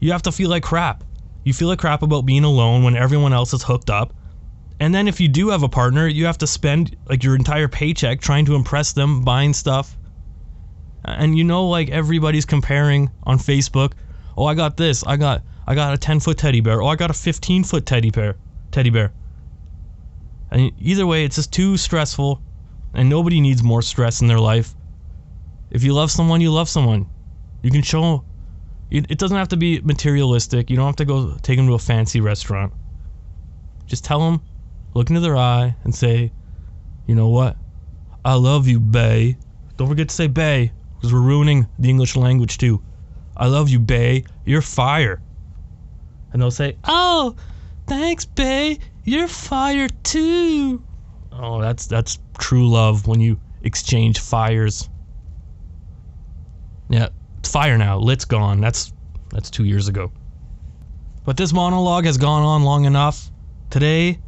you 0.00 0.12
have 0.12 0.22
to 0.22 0.32
feel 0.32 0.50
like 0.50 0.62
crap. 0.62 1.04
You 1.44 1.52
feel 1.52 1.68
like 1.68 1.78
crap 1.78 2.02
about 2.02 2.26
being 2.26 2.44
alone 2.44 2.82
when 2.82 2.96
everyone 2.96 3.32
else 3.32 3.52
is 3.52 3.62
hooked 3.62 3.90
up. 3.90 4.12
And 4.80 4.94
then 4.94 5.08
if 5.08 5.20
you 5.20 5.28
do 5.28 5.48
have 5.50 5.62
a 5.62 5.68
partner, 5.68 6.06
you 6.06 6.26
have 6.26 6.38
to 6.38 6.46
spend 6.46 6.96
like 7.08 7.22
your 7.22 7.36
entire 7.36 7.68
paycheck 7.68 8.20
trying 8.20 8.44
to 8.46 8.54
impress 8.54 8.92
them, 8.92 9.22
buying 9.22 9.54
stuff. 9.54 9.96
And 11.04 11.38
you 11.38 11.44
know 11.44 11.68
like 11.68 11.88
everybody's 11.88 12.44
comparing 12.44 13.10
on 13.22 13.38
Facebook, 13.38 13.92
"Oh, 14.36 14.44
I 14.44 14.54
got 14.54 14.76
this. 14.76 15.04
I 15.06 15.16
got 15.16 15.42
I 15.66 15.74
got 15.74 15.94
a 15.94 15.98
10-foot 15.98 16.36
teddy 16.36 16.60
bear. 16.60 16.82
Oh, 16.82 16.88
I 16.88 16.96
got 16.96 17.10
a 17.10 17.14
15-foot 17.14 17.86
teddy 17.86 18.10
bear." 18.10 18.36
Teddy 18.72 18.90
bear. 18.90 19.12
And 20.50 20.72
either 20.78 21.06
way, 21.06 21.24
it's 21.24 21.36
just 21.36 21.52
too 21.52 21.76
stressful 21.76 22.42
and 22.96 23.08
nobody 23.08 23.40
needs 23.40 23.62
more 23.62 23.82
stress 23.82 24.20
in 24.20 24.26
their 24.26 24.40
life. 24.40 24.74
If 25.70 25.84
you 25.84 25.92
love 25.92 26.10
someone, 26.10 26.40
you 26.40 26.50
love 26.50 26.68
someone. 26.68 27.06
You 27.62 27.70
can 27.70 27.82
show 27.82 28.24
it 28.90 29.18
doesn't 29.18 29.36
have 29.36 29.48
to 29.48 29.56
be 29.56 29.80
materialistic. 29.80 30.70
You 30.70 30.76
don't 30.76 30.86
have 30.86 30.96
to 30.96 31.04
go 31.04 31.36
take 31.42 31.56
them 31.56 31.66
to 31.66 31.74
a 31.74 31.78
fancy 31.78 32.20
restaurant. 32.20 32.72
Just 33.86 34.04
tell 34.04 34.20
them, 34.20 34.42
look 34.94 35.10
into 35.10 35.20
their 35.20 35.36
eye, 35.36 35.76
and 35.84 35.94
say, 35.94 36.32
you 37.06 37.14
know 37.14 37.28
what? 37.28 37.56
I 38.24 38.34
love 38.34 38.66
you, 38.66 38.80
Bay. 38.80 39.36
Don't 39.76 39.88
forget 39.88 40.08
to 40.08 40.14
say 40.14 40.26
Bay, 40.26 40.72
because 40.96 41.12
we're 41.12 41.20
ruining 41.20 41.66
the 41.78 41.88
English 41.88 42.16
language 42.16 42.58
too. 42.58 42.82
I 43.36 43.46
love 43.46 43.68
you, 43.68 43.78
Bay. 43.78 44.24
You're 44.44 44.62
fire. 44.62 45.20
And 46.32 46.40
they'll 46.40 46.50
say, 46.50 46.76
oh, 46.84 47.36
thanks, 47.86 48.24
Bay. 48.24 48.78
You're 49.04 49.28
fire 49.28 49.88
too. 50.02 50.82
Oh, 51.32 51.60
that's 51.60 51.86
that's 51.86 52.18
true 52.38 52.68
love 52.68 53.06
when 53.06 53.20
you 53.20 53.38
exchange 53.62 54.18
fires. 54.18 54.88
Yeah, 56.88 57.08
fire 57.42 57.78
now. 57.78 57.98
Lit's 57.98 58.24
gone. 58.24 58.60
That's 58.60 58.92
that's 59.30 59.50
two 59.50 59.64
years 59.64 59.88
ago. 59.88 60.12
But 61.24 61.36
this 61.36 61.52
monologue 61.52 62.04
has 62.04 62.18
gone 62.18 62.42
on 62.42 62.62
long 62.62 62.84
enough. 62.84 63.30
Today, 63.70 64.20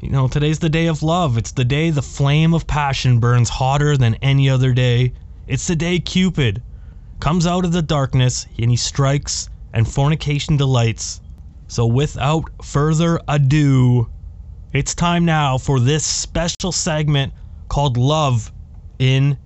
you 0.00 0.10
know, 0.10 0.28
today's 0.28 0.60
the 0.60 0.68
day 0.68 0.86
of 0.86 1.02
love. 1.02 1.36
It's 1.36 1.52
the 1.52 1.64
day 1.64 1.90
the 1.90 2.02
flame 2.02 2.54
of 2.54 2.66
passion 2.66 3.18
burns 3.18 3.48
hotter 3.48 3.96
than 3.96 4.14
any 4.16 4.48
other 4.48 4.72
day. 4.72 5.12
It's 5.46 5.66
the 5.66 5.76
day 5.76 5.98
Cupid 5.98 6.62
comes 7.18 7.46
out 7.46 7.64
of 7.64 7.72
the 7.72 7.82
darkness 7.82 8.46
and 8.58 8.70
he 8.70 8.76
strikes 8.76 9.48
and 9.72 9.86
fornication 9.86 10.56
delights. 10.56 11.20
So 11.68 11.86
without 11.86 12.44
further 12.64 13.20
ado, 13.28 14.08
it's 14.72 14.94
time 14.94 15.24
now 15.24 15.58
for 15.58 15.80
this 15.80 16.04
special 16.04 16.72
segment 16.72 17.32
called 17.68 17.96
Love 17.96 18.52
in 18.98 19.36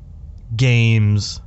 Games. 0.57 1.41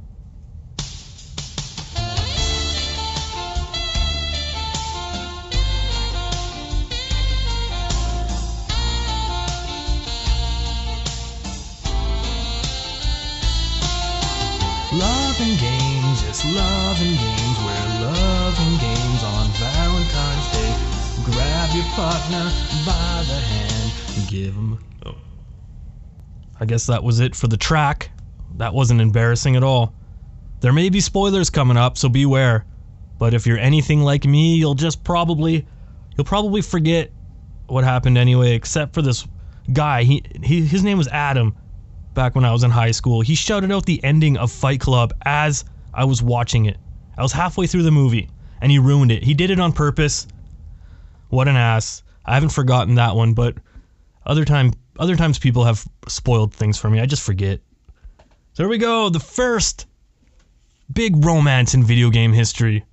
Partner 21.98 22.52
by 22.86 23.24
the 23.26 23.34
hand 23.34 24.28
give 24.30 24.54
him. 24.54 24.78
Oh. 25.04 25.16
I 26.60 26.66
guess 26.66 26.86
that 26.86 27.04
was 27.04 27.20
it 27.20 27.36
for 27.36 27.48
the 27.48 27.58
track. 27.58 28.12
That 28.58 28.72
wasn't 28.72 29.02
embarrassing 29.02 29.56
at 29.56 29.64
all. 29.64 29.96
There 30.60 30.72
may 30.72 30.90
be 30.90 31.02
spoilers 31.02 31.50
coming 31.50 31.76
up, 31.76 31.98
so 31.98 32.08
beware. 32.08 32.66
But 33.18 33.34
if 33.34 33.48
you're 33.48 33.58
anything 33.58 34.02
like 34.02 34.26
me, 34.26 34.58
you'll 34.58 34.76
just 34.76 35.04
probably 35.04 35.66
you'll 36.16 36.26
probably 36.26 36.62
forget 36.62 37.10
what 37.66 37.84
happened 37.84 38.16
anyway, 38.20 38.54
except 38.54 38.94
for 38.94 39.02
this 39.02 39.28
guy. 39.74 40.04
He, 40.04 40.24
he 40.44 40.64
his 40.68 40.84
name 40.84 41.00
was 41.00 41.08
Adam 41.08 41.56
back 42.14 42.36
when 42.36 42.46
I 42.46 42.52
was 42.52 42.62
in 42.62 42.70
high 42.70 42.92
school. 42.92 43.22
He 43.22 43.34
shouted 43.34 43.72
out 43.72 43.88
the 43.88 44.04
ending 44.04 44.38
of 44.38 44.52
Fight 44.52 44.82
Club 44.82 45.16
as 45.26 45.66
I 45.96 46.06
was 46.06 46.22
watching 46.22 46.66
it. 46.66 46.78
I 47.18 47.24
was 47.24 47.32
halfway 47.32 47.66
through 47.66 47.84
the 47.84 47.92
movie 47.92 48.30
and 48.62 48.72
he 48.72 48.78
ruined 48.78 49.12
it. 49.12 49.24
He 49.24 49.34
did 49.34 49.50
it 49.50 49.60
on 49.60 49.74
purpose. 49.74 50.28
What 51.30 51.48
an 51.48 51.56
ass. 51.56 52.04
I 52.26 52.34
haven't 52.34 52.50
forgotten 52.50 52.96
that 52.96 53.16
one, 53.16 53.34
but 53.34 53.56
Other 54.28 54.44
time, 54.44 54.74
other 55.00 55.16
times 55.16 55.40
people 55.40 55.64
have 55.64 55.88
spoiled 56.10 56.54
things 56.54 56.78
for 56.78 56.90
me. 56.90 57.00
I 57.00 57.06
just 57.06 57.24
forget. 57.24 57.62
There 58.58 58.68
we 58.68 58.78
go. 58.78 59.10
The 59.10 59.22
first 59.22 59.86
big 60.92 61.24
romance 61.24 61.74
in 61.74 61.84
video 61.84 62.10
game 62.10 62.34
history. 62.34 62.84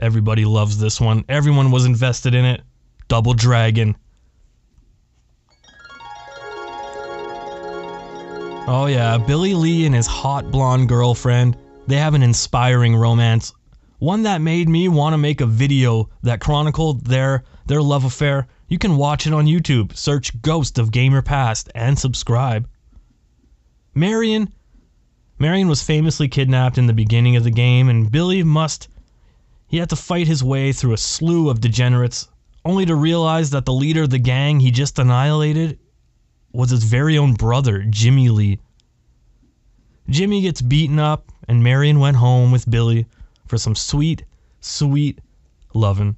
Everybody 0.00 0.44
loves 0.44 0.76
this 0.76 1.00
one. 1.00 1.24
Everyone 1.28 1.70
was 1.70 1.84
invested 1.84 2.34
in 2.34 2.44
it. 2.44 2.62
Double 3.06 3.32
Dragon. 3.32 3.94
Oh 8.66 8.86
yeah, 8.90 9.18
Billy 9.18 9.54
Lee 9.54 9.86
and 9.86 9.94
his 9.94 10.08
hot 10.08 10.50
blonde 10.50 10.88
girlfriend. 10.88 11.56
They 11.86 11.96
have 11.96 12.14
an 12.14 12.24
inspiring 12.24 12.96
romance. 12.96 13.52
One 13.98 14.24
that 14.24 14.40
made 14.40 14.68
me 14.68 14.88
want 14.88 15.12
to 15.12 15.18
make 15.18 15.40
a 15.40 15.46
video 15.46 16.08
that 16.22 16.40
chronicled 16.40 17.06
their 17.06 17.44
their 17.66 17.80
love 17.80 18.04
affair. 18.04 18.48
You 18.68 18.78
can 18.78 18.96
watch 18.96 19.26
it 19.26 19.32
on 19.32 19.46
YouTube. 19.46 19.96
Search 19.96 20.40
Ghost 20.42 20.78
of 20.78 20.90
Gamer 20.90 21.22
Past 21.22 21.70
and 21.74 21.98
subscribe. 21.98 22.68
Marion 23.94 24.52
Marion 25.38 25.68
was 25.68 25.82
famously 25.82 26.28
kidnapped 26.28 26.78
in 26.78 26.86
the 26.86 26.92
beginning 26.92 27.36
of 27.36 27.44
the 27.44 27.50
game 27.50 27.88
and 27.88 28.10
Billy 28.10 28.42
must 28.42 28.88
he 29.66 29.78
had 29.78 29.90
to 29.90 29.96
fight 29.96 30.26
his 30.26 30.42
way 30.42 30.72
through 30.72 30.92
a 30.92 30.98
slew 30.98 31.48
of 31.48 31.60
degenerates 31.60 32.28
only 32.64 32.86
to 32.86 32.94
realize 32.94 33.50
that 33.50 33.64
the 33.64 33.72
leader 33.72 34.02
of 34.02 34.10
the 34.10 34.18
gang 34.18 34.60
he 34.60 34.70
just 34.70 34.98
annihilated 34.98 35.78
was 36.52 36.70
his 36.70 36.84
very 36.84 37.18
own 37.18 37.34
brother, 37.34 37.82
Jimmy 37.90 38.28
Lee. 38.28 38.60
Jimmy 40.08 40.42
gets 40.42 40.62
beaten 40.62 40.98
up, 40.98 41.32
and 41.48 41.64
Marion 41.64 41.98
went 41.98 42.16
home 42.16 42.52
with 42.52 42.70
Billy 42.70 43.06
for 43.46 43.58
some 43.58 43.74
sweet, 43.74 44.24
sweet 44.60 45.20
lovin'. 45.72 46.16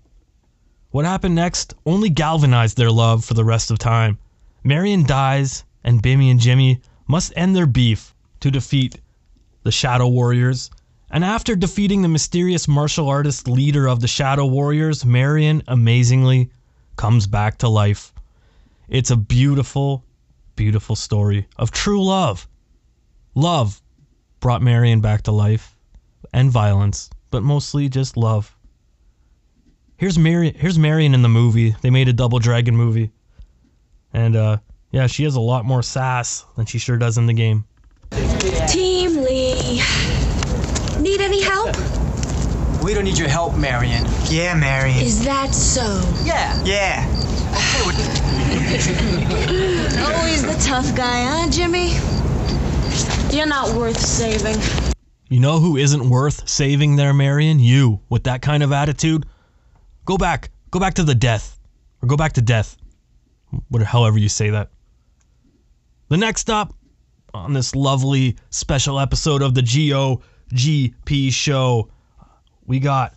What 0.90 1.04
happened 1.04 1.34
next 1.34 1.74
only 1.84 2.08
galvanized 2.08 2.76
their 2.76 2.90
love 2.90 3.24
for 3.24 3.34
the 3.34 3.44
rest 3.44 3.70
of 3.70 3.78
time. 3.78 4.18
Marion 4.64 5.04
dies, 5.04 5.64
and 5.84 6.02
Bimmy 6.02 6.30
and 6.30 6.40
Jimmy 6.40 6.80
must 7.06 7.32
end 7.36 7.54
their 7.54 7.66
beef 7.66 8.14
to 8.40 8.50
defeat 8.50 9.00
the 9.62 9.72
Shadow 9.72 10.08
Warriors. 10.08 10.70
And 11.10 11.24
after 11.24 11.54
defeating 11.54 12.02
the 12.02 12.08
mysterious 12.08 12.66
martial 12.66 13.08
artist 13.08 13.46
leader 13.48 13.86
of 13.86 14.00
the 14.00 14.08
Shadow 14.08 14.46
Warriors, 14.46 15.04
Marion 15.04 15.62
amazingly 15.68 16.50
comes 16.96 17.26
back 17.26 17.58
to 17.58 17.68
life. 17.68 18.12
It's 18.88 19.10
a 19.10 19.16
beautiful, 19.16 20.04
beautiful 20.56 20.96
story 20.96 21.46
of 21.56 21.70
true 21.70 22.04
love. 22.04 22.48
Love 23.34 23.82
brought 24.40 24.62
Marion 24.62 25.00
back 25.00 25.22
to 25.22 25.32
life 25.32 25.76
and 26.32 26.50
violence, 26.50 27.10
but 27.36 27.42
mostly 27.42 27.86
just 27.86 28.16
love. 28.16 28.56
Here's 29.98 30.18
Marion, 30.18 30.54
here's 30.54 30.78
Marion 30.78 31.12
in 31.12 31.20
the 31.20 31.28
movie. 31.28 31.76
They 31.82 31.90
made 31.90 32.08
a 32.08 32.14
Double 32.14 32.38
Dragon 32.38 32.74
movie. 32.74 33.10
And 34.14 34.34
uh 34.34 34.56
yeah, 34.90 35.06
she 35.06 35.24
has 35.24 35.34
a 35.34 35.40
lot 35.40 35.66
more 35.66 35.82
sass 35.82 36.46
than 36.56 36.64
she 36.64 36.78
sure 36.78 36.96
does 36.96 37.18
in 37.18 37.26
the 37.26 37.34
game. 37.34 37.66
Team 38.70 39.22
Lee. 39.22 39.82
Need 40.98 41.20
any 41.20 41.42
help? 41.42 41.76
We 42.82 42.94
don't 42.94 43.04
need 43.04 43.18
your 43.18 43.28
help, 43.28 43.54
Marion. 43.58 44.06
Yeah, 44.30 44.54
Marion. 44.54 45.04
Is 45.04 45.22
that 45.26 45.52
so? 45.52 46.00
Yeah. 46.24 46.58
Yeah. 46.64 47.04
Always 50.16 50.40
the 50.40 50.56
tough 50.66 50.96
guy, 50.96 51.22
huh, 51.22 51.50
Jimmy? 51.50 51.98
You're 53.36 53.44
not 53.44 53.76
worth 53.76 54.00
saving. 54.00 54.56
You 55.28 55.40
know 55.40 55.58
who 55.58 55.76
isn't 55.76 56.08
worth 56.08 56.48
saving 56.48 56.94
there, 56.94 57.12
Marion? 57.12 57.58
You, 57.58 58.00
with 58.08 58.24
that 58.24 58.42
kind 58.42 58.62
of 58.62 58.70
attitude. 58.70 59.26
Go 60.04 60.16
back. 60.16 60.50
Go 60.70 60.78
back 60.78 60.94
to 60.94 61.02
the 61.02 61.16
death. 61.16 61.58
Or 62.00 62.06
go 62.06 62.16
back 62.16 62.34
to 62.34 62.40
death. 62.40 62.76
Whatever, 63.68 63.88
however 63.88 64.18
you 64.18 64.28
say 64.28 64.50
that. 64.50 64.70
The 66.08 66.16
next 66.16 66.42
stop 66.42 66.72
on 67.34 67.52
this 67.52 67.74
lovely 67.74 68.36
special 68.50 69.00
episode 69.00 69.42
of 69.42 69.54
the 69.54 69.62
GOGP 69.62 71.32
show, 71.32 71.90
we 72.64 72.78
got 72.78 73.14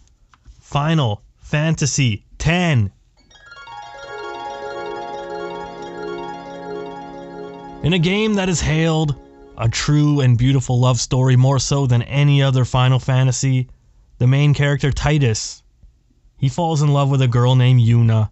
Final 0.60 1.22
Fantasy 1.38 2.26
X. 2.40 2.90
In 7.84 7.94
a 7.94 8.00
game 8.00 8.34
that 8.34 8.50
is 8.50 8.60
hailed 8.60 9.16
a 9.60 9.68
true 9.68 10.22
and 10.22 10.38
beautiful 10.38 10.80
love 10.80 10.98
story 11.02 11.36
more 11.36 11.60
so 11.60 11.86
than 11.86 12.02
any 12.04 12.42
other 12.42 12.64
Final 12.64 12.98
Fantasy, 12.98 13.68
the 14.18 14.26
main 14.26 14.54
character 14.54 14.90
Tidus, 14.90 15.62
he 16.38 16.48
falls 16.48 16.82
in 16.82 16.94
love 16.94 17.10
with 17.10 17.22
a 17.22 17.28
girl 17.28 17.56
named 17.56 17.82
Yuna. 17.82 18.32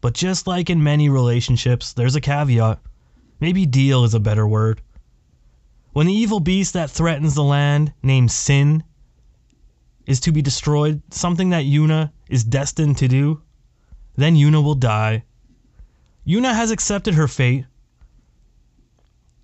But 0.00 0.14
just 0.14 0.48
like 0.48 0.68
in 0.68 0.82
many 0.82 1.08
relationships, 1.08 1.92
there's 1.92 2.16
a 2.16 2.20
caveat. 2.20 2.80
Maybe 3.38 3.64
deal 3.64 4.02
is 4.02 4.12
a 4.12 4.18
better 4.18 4.46
word. 4.46 4.82
When 5.92 6.08
the 6.08 6.12
evil 6.12 6.40
beast 6.40 6.72
that 6.72 6.90
threatens 6.90 7.34
the 7.36 7.44
land, 7.44 7.92
named 8.02 8.32
Sin, 8.32 8.82
is 10.04 10.18
to 10.20 10.32
be 10.32 10.42
destroyed, 10.42 11.00
something 11.10 11.50
that 11.50 11.64
Yuna 11.64 12.10
is 12.28 12.42
destined 12.42 12.96
to 12.98 13.06
do, 13.06 13.40
then 14.16 14.34
Yuna 14.34 14.64
will 14.64 14.74
die. 14.74 15.22
Yuna 16.26 16.54
has 16.54 16.72
accepted 16.72 17.14
her 17.14 17.28
fate, 17.28 17.66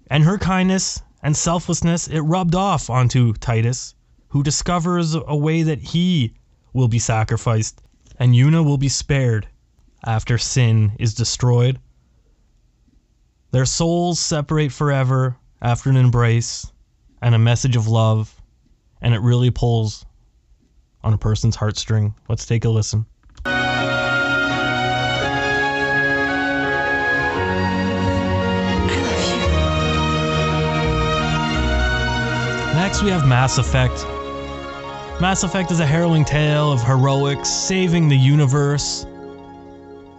and 0.09 0.25
her 0.25 0.39
kindness 0.39 1.03
and 1.23 1.37
selflessness 1.37 2.07
it 2.09 2.21
rubbed 2.21 2.55
off 2.55 2.89
onto 2.91 3.33
Tidus, 3.35 3.95
who 4.29 4.43
discovers 4.43 5.15
a 5.15 5.37
way 5.37 5.63
that 5.63 5.81
he 5.81 6.35
will 6.73 6.89
be 6.89 6.99
sacrificed, 6.99 7.83
and 8.19 8.35
Yuna 8.35 8.65
will 8.65 8.79
be 8.79 8.89
spared 8.89 9.49
after 10.05 10.39
sin 10.39 10.93
is 10.99 11.15
destroyed. 11.15 11.79
Their 13.51 13.65
souls 13.65 14.21
separate 14.21 14.73
forever 14.73 15.37
after 15.63 15.91
an 15.91 15.97
embrace 15.97 16.71
and 17.23 17.35
a 17.35 17.39
message 17.39 17.77
of 17.77 17.89
love, 17.89 18.41
and 19.01 19.15
it 19.15 19.21
really 19.21 19.51
pulls 19.51 20.05
on 21.03 21.13
a 21.15 21.19
person's 21.19 21.57
heartstring. 21.57 22.15
Let's 22.29 22.47
take 22.47 22.65
a 22.65 22.69
listen. 22.69 23.07
Next, 32.87 33.03
we 33.03 33.11
have 33.11 33.27
Mass 33.27 33.59
Effect. 33.59 34.05
Mass 35.21 35.43
Effect 35.43 35.73
is 35.73 35.81
a 35.81 35.85
harrowing 35.87 36.25
tale 36.25 36.71
of 36.71 36.85
heroics 36.85 37.49
saving 37.49 38.09
the 38.09 38.17
universe, 38.17 39.05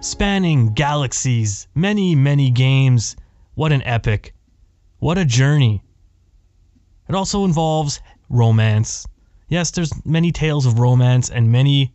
spanning 0.01 0.73
galaxies, 0.73 1.69
many, 1.75 2.13
many 2.13 2.51
games. 2.51 3.15
What 3.55 3.71
an 3.71 3.81
epic! 3.83 4.33
What 4.99 5.17
a 5.17 5.23
journey! 5.23 5.81
It 7.07 7.15
also 7.15 7.45
involves 7.45 8.01
romance. 8.27 9.07
Yes, 9.47 9.71
there's 9.71 9.93
many 10.05 10.33
tales 10.33 10.65
of 10.65 10.77
romance 10.77 11.29
and 11.29 11.49
many 11.49 11.93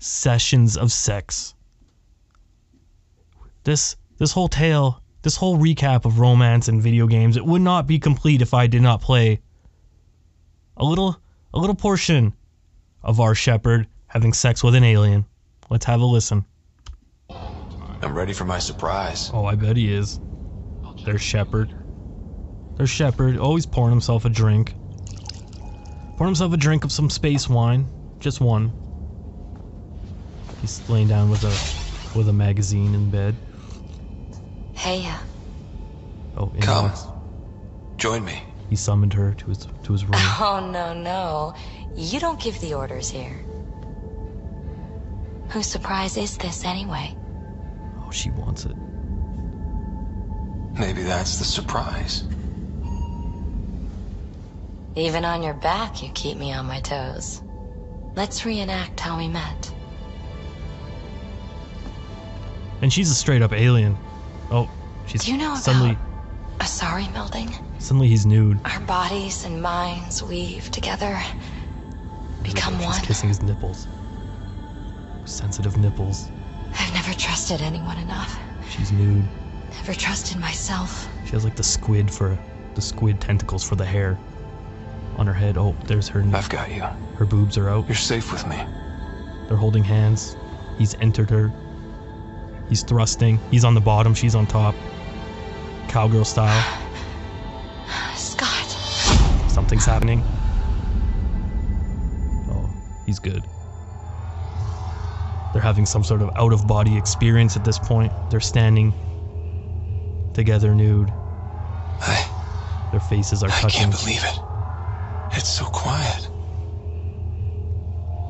sessions 0.00 0.76
of 0.76 0.90
sex. 0.90 1.54
This 3.62 3.94
this 4.18 4.32
whole 4.32 4.48
tale, 4.48 5.00
this 5.22 5.36
whole 5.36 5.58
recap 5.58 6.04
of 6.06 6.18
romance 6.18 6.66
and 6.66 6.82
video 6.82 7.06
games, 7.06 7.36
it 7.36 7.46
would 7.46 7.62
not 7.62 7.86
be 7.86 8.00
complete 8.00 8.42
if 8.42 8.52
I 8.52 8.66
did 8.66 8.82
not 8.82 9.00
play 9.00 9.40
a 10.76 10.84
little 10.84 11.16
a 11.54 11.58
little 11.58 11.74
portion 11.74 12.32
of 13.02 13.20
our 13.20 13.34
Shepard 13.34 13.86
having 14.06 14.32
sex 14.32 14.62
with 14.62 14.74
an 14.74 14.84
alien. 14.84 15.24
Let's 15.70 15.84
have 15.86 16.00
a 16.00 16.06
listen. 16.06 16.44
I'm 17.30 18.14
ready 18.14 18.32
for 18.32 18.44
my 18.44 18.58
surprise. 18.58 19.30
Oh, 19.32 19.44
I 19.44 19.54
bet 19.54 19.76
he 19.76 19.92
is. 19.92 20.18
There's 21.04 21.22
Shepard. 21.22 21.72
There's 22.76 22.90
Shepard, 22.90 23.38
always 23.38 23.66
pouring 23.66 23.92
himself 23.92 24.24
a 24.24 24.28
drink. 24.28 24.74
Pouring 26.16 26.30
himself 26.30 26.52
a 26.52 26.56
drink 26.56 26.84
of 26.84 26.92
some 26.92 27.10
space 27.10 27.48
wine. 27.48 27.86
Just 28.20 28.40
one. 28.40 28.72
He's 30.60 30.88
laying 30.88 31.08
down 31.08 31.30
with 31.30 31.42
a 31.44 32.18
with 32.18 32.28
a 32.28 32.32
magazine 32.32 32.94
in 32.94 33.10
bed. 33.10 33.34
Hey, 34.74 35.06
uh, 35.06 35.18
Oh, 36.36 36.50
and 36.54 36.62
Come. 36.62 36.86
Alex, 36.86 37.04
Join 37.98 38.24
me. 38.24 38.42
He 38.72 38.76
summoned 38.76 39.12
her 39.12 39.34
to 39.34 39.50
his 39.50 39.68
to 39.82 39.92
his 39.92 40.06
room. 40.06 40.14
oh 40.40 40.70
no, 40.72 40.94
no. 40.94 41.52
You 41.94 42.18
don't 42.18 42.40
give 42.40 42.58
the 42.60 42.72
orders 42.72 43.10
here. 43.10 43.38
Whose 45.50 45.66
surprise 45.66 46.16
is 46.16 46.38
this 46.38 46.64
anyway? 46.64 47.14
Oh, 48.00 48.10
she 48.10 48.30
wants 48.30 48.64
it. 48.64 48.74
Maybe 50.80 51.02
that's 51.02 51.38
the 51.38 51.44
surprise. 51.44 52.24
Even 54.96 55.26
on 55.26 55.42
your 55.42 55.52
back, 55.52 56.02
you 56.02 56.08
keep 56.14 56.38
me 56.38 56.50
on 56.54 56.64
my 56.64 56.80
toes. 56.80 57.42
Let's 58.16 58.46
reenact 58.46 58.98
how 58.98 59.18
we 59.18 59.28
met. 59.28 59.70
And 62.80 62.90
she's 62.90 63.10
a 63.10 63.14
straight 63.14 63.42
up 63.42 63.52
alien. 63.52 63.98
Oh, 64.50 64.70
she's 65.06 65.26
Do 65.26 65.32
you 65.32 65.36
know 65.36 65.56
suddenly 65.56 65.90
about 65.90 66.60
Asari 66.60 67.12
melding? 67.12 67.54
Suddenly 67.82 68.08
he's 68.08 68.24
nude. 68.24 68.58
Our 68.64 68.80
bodies 68.80 69.44
and 69.44 69.60
minds 69.60 70.22
weave 70.22 70.70
together, 70.70 71.20
become 72.42 72.76
She's 72.78 72.86
one. 72.86 73.00
kissing 73.02 73.28
his 73.28 73.42
nipples. 73.42 73.88
Sensitive 75.24 75.76
nipples. 75.76 76.30
I've 76.78 76.92
never 76.94 77.12
trusted 77.14 77.60
anyone 77.60 77.98
enough. 77.98 78.38
She's 78.70 78.92
nude. 78.92 79.24
Never 79.76 79.94
trusted 79.94 80.38
myself. 80.38 81.08
She 81.24 81.32
has 81.32 81.44
like 81.44 81.56
the 81.56 81.62
squid 81.62 82.10
for 82.10 82.38
the 82.74 82.80
squid 82.82 83.20
tentacles 83.20 83.62
for 83.68 83.76
the 83.76 83.84
hair 83.84 84.18
on 85.16 85.26
her 85.26 85.34
head. 85.34 85.58
Oh, 85.58 85.76
there's 85.86 86.08
her. 86.08 86.24
I've 86.32 86.48
got 86.48 86.70
you. 86.70 86.82
Her 87.16 87.24
boobs 87.26 87.58
are 87.58 87.68
out. 87.68 87.86
You're 87.86 87.94
safe 87.96 88.32
with 88.32 88.46
me. 88.46 88.56
They're 89.48 89.56
holding 89.56 89.84
hands. 89.84 90.36
He's 90.78 90.94
entered 90.96 91.30
her. 91.30 91.52
He's 92.68 92.82
thrusting. 92.82 93.38
He's 93.50 93.64
on 93.64 93.74
the 93.74 93.80
bottom. 93.80 94.14
She's 94.14 94.34
on 94.34 94.46
top. 94.46 94.74
Cowgirl 95.88 96.24
style. 96.24 96.81
Scott. 99.80 100.02
Something's 100.02 100.22
happening. 100.22 100.22
Oh, 102.50 102.70
he's 103.06 103.18
good. 103.18 103.46
They're 105.52 105.62
having 105.62 105.86
some 105.86 106.02
sort 106.04 106.22
of 106.22 106.30
out 106.36 106.52
of 106.52 106.66
body 106.66 106.96
experience 106.96 107.56
at 107.56 107.64
this 107.64 107.78
point. 107.78 108.12
They're 108.30 108.40
standing 108.40 108.94
together 110.34 110.74
nude. 110.74 111.10
I, 112.00 112.26
Their 112.90 113.00
faces 113.00 113.42
are 113.42 113.50
touching. 113.50 113.82
I 113.82 113.84
can't 113.84 114.00
believe 114.00 114.24
it. 114.24 114.38
It's 115.32 115.48
so 115.48 115.66
quiet. 115.66 116.28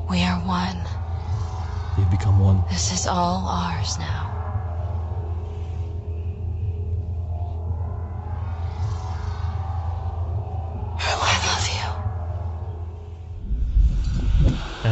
We 0.09 0.21
are 0.23 0.39
one. 0.45 0.77
They've 1.97 2.11
become 2.11 2.39
one. 2.39 2.63
This 2.69 2.91
is 2.91 3.07
all 3.07 3.47
ours 3.47 3.97
now. 3.99 4.32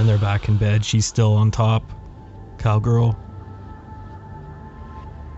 And 0.02 0.10
they're 0.10 0.18
back 0.18 0.50
in 0.50 0.58
bed. 0.58 0.84
She's 0.84 1.06
still 1.06 1.36
on 1.36 1.52
top. 1.52 1.84
Cowgirl. 2.58 3.16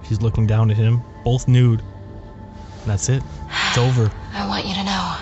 She's 0.08 0.22
looking 0.22 0.48
down 0.48 0.72
at 0.72 0.78
him. 0.78 1.02
Both 1.26 1.50
nude. 1.50 1.82
And 1.82 2.86
that's 2.86 3.10
it. 3.10 3.22
It's 3.68 3.78
over. 3.78 4.10
I 4.34 4.48
want 4.48 4.66
you 4.66 4.74
to 4.74 4.84
know. 4.86 5.18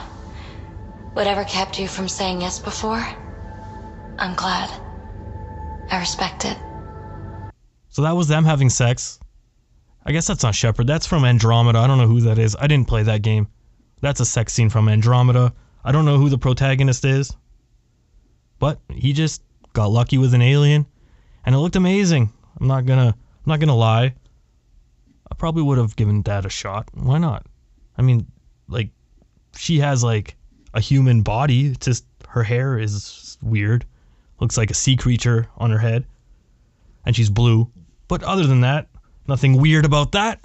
Whatever 1.13 1.43
kept 1.43 1.79
you 1.79 1.87
from 1.87 2.07
saying 2.07 2.41
yes 2.41 2.59
before, 2.59 3.03
I'm 4.19 4.35
glad. 4.35 4.69
I 5.89 5.97
respect 5.99 6.45
it. 6.45 6.59
So 7.89 8.03
that 8.03 8.15
was 8.15 8.27
them 8.27 8.45
having 8.45 8.69
sex. 8.69 9.19
I 10.05 10.11
guess 10.11 10.27
that's 10.27 10.43
not 10.43 10.53
Shepard. 10.53 10.85
That's 10.85 11.07
from 11.07 11.25
Andromeda. 11.25 11.79
I 11.79 11.87
don't 11.87 11.97
know 11.97 12.05
who 12.05 12.21
that 12.21 12.37
is. 12.37 12.55
I 12.59 12.67
didn't 12.67 12.87
play 12.87 13.01
that 13.01 13.23
game. 13.23 13.47
That's 14.01 14.19
a 14.19 14.25
sex 14.25 14.53
scene 14.53 14.69
from 14.69 14.87
Andromeda. 14.87 15.51
I 15.83 15.91
don't 15.91 16.05
know 16.05 16.19
who 16.19 16.29
the 16.29 16.37
protagonist 16.37 17.05
is. 17.05 17.35
But 18.61 18.79
he 18.93 19.11
just 19.11 19.41
got 19.73 19.87
lucky 19.87 20.19
with 20.19 20.35
an 20.35 20.41
alien 20.43 20.85
and 21.43 21.55
it 21.55 21.57
looked 21.57 21.75
amazing. 21.75 22.31
I'm 22.59 22.67
not 22.67 22.85
to 22.85 22.93
I'm 22.93 23.15
not 23.47 23.59
to 23.59 23.73
lie. 23.73 24.13
I 25.31 25.35
probably 25.35 25.63
would 25.63 25.79
have 25.79 25.95
given 25.95 26.21
that 26.23 26.45
a 26.45 26.49
shot. 26.49 26.87
Why 26.93 27.17
not? 27.17 27.47
I 27.97 28.03
mean, 28.03 28.27
like 28.67 28.89
she 29.57 29.79
has 29.79 30.03
like 30.03 30.35
a 30.75 30.79
human 30.79 31.23
body. 31.23 31.69
It's 31.69 31.87
just 31.87 32.05
her 32.29 32.43
hair 32.43 32.77
is 32.77 33.35
weird. 33.41 33.83
Looks 34.39 34.57
like 34.57 34.69
a 34.69 34.75
sea 34.75 34.95
creature 34.95 35.49
on 35.57 35.71
her 35.71 35.79
head 35.79 36.05
and 37.03 37.15
she's 37.15 37.31
blue. 37.31 37.67
But 38.07 38.21
other 38.21 38.45
than 38.45 38.61
that, 38.61 38.89
nothing 39.27 39.59
weird 39.59 39.85
about 39.85 40.11
that. 40.11 40.39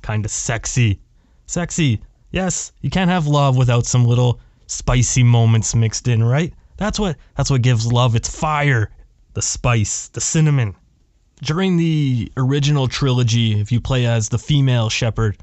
Kind 0.00 0.24
of 0.24 0.30
sexy. 0.30 1.00
Sexy. 1.44 2.00
Yes, 2.30 2.72
you 2.80 2.88
can't 2.88 3.10
have 3.10 3.26
love 3.26 3.58
without 3.58 3.84
some 3.84 4.06
little 4.06 4.40
spicy 4.68 5.22
moments 5.22 5.74
mixed 5.74 6.08
in, 6.08 6.24
right? 6.24 6.54
That's 6.78 6.98
what 6.98 7.16
that's 7.36 7.50
what 7.50 7.60
gives 7.62 7.92
love 7.92 8.14
its 8.14 8.28
fire, 8.28 8.90
the 9.34 9.42
spice, 9.42 10.08
the 10.08 10.20
cinnamon. 10.20 10.74
During 11.42 11.76
the 11.76 12.32
original 12.36 12.88
trilogy, 12.88 13.60
if 13.60 13.70
you 13.70 13.80
play 13.80 14.06
as 14.06 14.28
the 14.28 14.38
female 14.38 14.88
Shepard, 14.88 15.36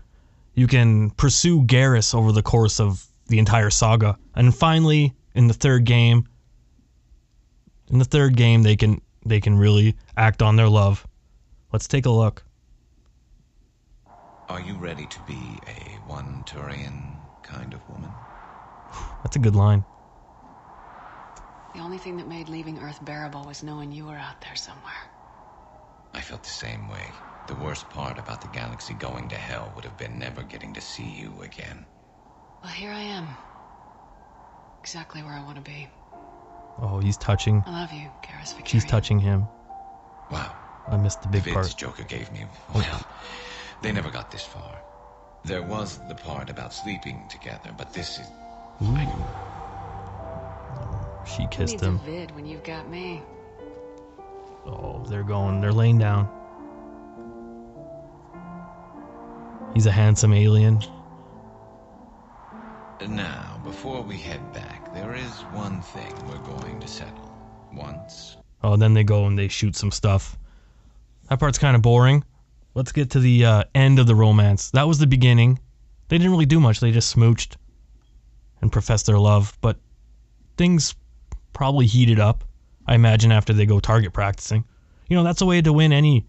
you 0.56 0.66
can 0.66 1.12
pursue 1.12 1.62
Garrus 1.64 2.16
over 2.16 2.32
the 2.32 2.42
course 2.42 2.80
of 2.80 3.06
the 3.28 3.38
entire 3.38 3.70
saga. 3.70 4.18
And 4.36 4.56
finally, 4.56 5.14
in 5.34 5.48
the 5.48 5.54
third 5.54 5.84
game, 5.84 6.28
in 7.90 8.00
the 8.00 8.06
third 8.06 8.36
game 8.36 8.64
they 8.64 8.78
can 8.78 9.02
they 9.26 9.42
can 9.42 9.58
really 9.58 9.96
act 10.18 10.42
on 10.42 10.56
their 10.56 10.70
love. 10.70 11.06
Let's 11.74 11.88
take 11.88 12.06
a 12.06 12.12
look. 12.12 12.44
Are 14.48 14.62
you 14.62 14.76
ready 14.76 15.06
to 15.08 15.20
be 15.28 15.60
a 15.68 16.00
one 16.08 16.44
Turian 16.46 17.18
kind 17.44 17.74
of 17.74 17.82
woman? 17.90 18.12
That's 19.24 19.36
a 19.36 19.40
good 19.40 19.56
line. 19.56 19.84
The 21.76 21.82
only 21.82 21.98
thing 21.98 22.16
that 22.18 22.28
made 22.28 22.48
leaving 22.48 22.80
Earth 22.80 23.04
bearable 23.04 23.44
was 23.44 23.62
knowing 23.62 23.92
you 23.92 24.06
were 24.06 24.16
out 24.16 24.40
there 24.40 24.56
somewhere. 24.56 24.94
I 26.14 26.22
felt 26.22 26.42
the 26.44 26.50
same 26.50 26.88
way. 26.88 27.12
The 27.48 27.56
worst 27.56 27.90
part 27.90 28.18
about 28.18 28.40
the 28.40 28.48
galaxy 28.48 28.94
going 28.94 29.28
to 29.28 29.36
hell 29.36 29.74
would 29.76 29.84
have 29.84 29.98
been 29.98 30.18
never 30.18 30.42
getting 30.42 30.74
to 30.74 30.82
see 30.82 31.04
you 31.04 31.34
again. 31.42 31.86
Well, 32.64 32.72
here 32.72 32.92
I 32.92 33.02
am. 33.02 33.28
Exactly 34.80 35.22
where 35.22 35.34
I 35.34 35.44
want 35.44 35.58
to 35.58 35.62
be. 35.62 35.90
Oh, 36.80 37.00
he's 37.00 37.18
touching. 37.18 37.62
I 37.66 37.82
love 37.82 37.92
you, 37.92 38.10
Garrus 38.24 38.54
Vakarian. 38.54 38.68
She's 38.68 38.86
touching 38.86 39.20
him. 39.20 39.46
Wow. 40.32 40.56
I 40.88 40.96
missed 40.96 41.24
the 41.24 41.28
The 41.28 41.42
big 41.42 41.44
vids 41.44 41.54
part. 41.54 41.76
Joker 41.76 42.04
gave 42.04 42.32
me, 42.32 42.46
well, 42.74 43.06
they 43.82 43.92
never 43.92 44.10
got 44.10 44.32
this 44.32 44.46
far. 44.46 44.80
There 45.44 45.62
was 45.62 46.00
the 46.08 46.16
part 46.16 46.50
about 46.50 46.74
sleeping 46.74 47.28
together, 47.28 47.72
but 47.78 47.92
this 47.92 48.18
is. 48.20 48.28
I 48.82 49.04
knew. 49.04 49.55
She 51.36 51.48
kissed 51.48 51.82
him. 51.82 52.00
vid 52.00 52.34
when 52.36 52.46
you've 52.46 52.64
got 52.64 52.90
me? 52.90 53.22
Oh, 54.66 55.04
they're 55.10 55.24
going. 55.24 55.60
They're 55.60 55.74
laying 55.74 55.98
down. 55.98 56.30
He's 59.74 59.86
a 59.86 59.92
handsome 59.92 60.34
alien. 60.34 60.82
Now, 63.08 63.60
before 63.64 64.02
we 64.02 64.16
head 64.16 64.54
back, 64.54 64.94
there 64.94 65.14
is 65.14 65.32
one 65.52 65.82
thing 65.82 66.14
we're 66.28 66.58
going 66.58 66.80
to 66.80 66.88
settle. 66.88 67.32
Once 67.74 68.38
Oh, 68.64 68.78
then 68.78 68.94
they 68.94 69.04
go 69.04 69.28
and 69.28 69.38
they 69.38 69.48
shoot 69.48 69.76
some 69.76 69.92
stuff. 69.92 70.38
That 71.30 71.40
part's 71.40 71.58
kind 71.58 71.76
of 71.76 71.82
boring. 71.82 72.24
Let's 72.74 72.92
get 72.92 73.12
to 73.12 73.20
the 73.20 73.46
uh, 73.46 73.64
end 73.76 74.00
of 74.00 74.08
the 74.08 74.16
romance. 74.16 74.72
That 74.72 74.88
was 74.88 74.98
the 74.98 75.08
beginning. 75.08 75.60
They 76.08 76.18
didn't 76.18 76.32
really 76.32 76.46
do 76.46 76.60
much. 76.60 76.80
They 76.80 76.92
just 76.92 77.16
smooched 77.16 77.58
and 78.62 78.72
professed 78.72 79.06
their 79.06 79.20
love. 79.20 79.56
But 79.62 79.78
things 80.58 80.96
probably 81.56 81.88
heated 81.88 82.20
up. 82.20 82.44
I 82.86 82.94
imagine 82.94 83.32
after 83.32 83.52
they 83.52 83.66
go 83.66 83.80
target 83.80 84.14
practicing. 84.14 84.64
You 85.08 85.18
know, 85.18 85.24
that's 85.24 85.42
a 85.42 85.46
way 85.48 85.62
to 85.62 85.74
win 85.74 85.92
any 85.92 86.28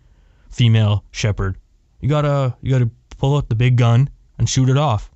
female 0.48 1.04
Shepard. 1.10 1.58
You 2.00 2.08
gotta 2.08 2.56
you 2.62 2.70
gotta 2.70 2.90
pull 3.18 3.36
out 3.36 3.50
the 3.50 3.54
big 3.54 3.76
gun 3.76 4.08
and 4.38 4.48
shoot 4.48 4.70
it 4.70 4.78
off. 4.78 5.10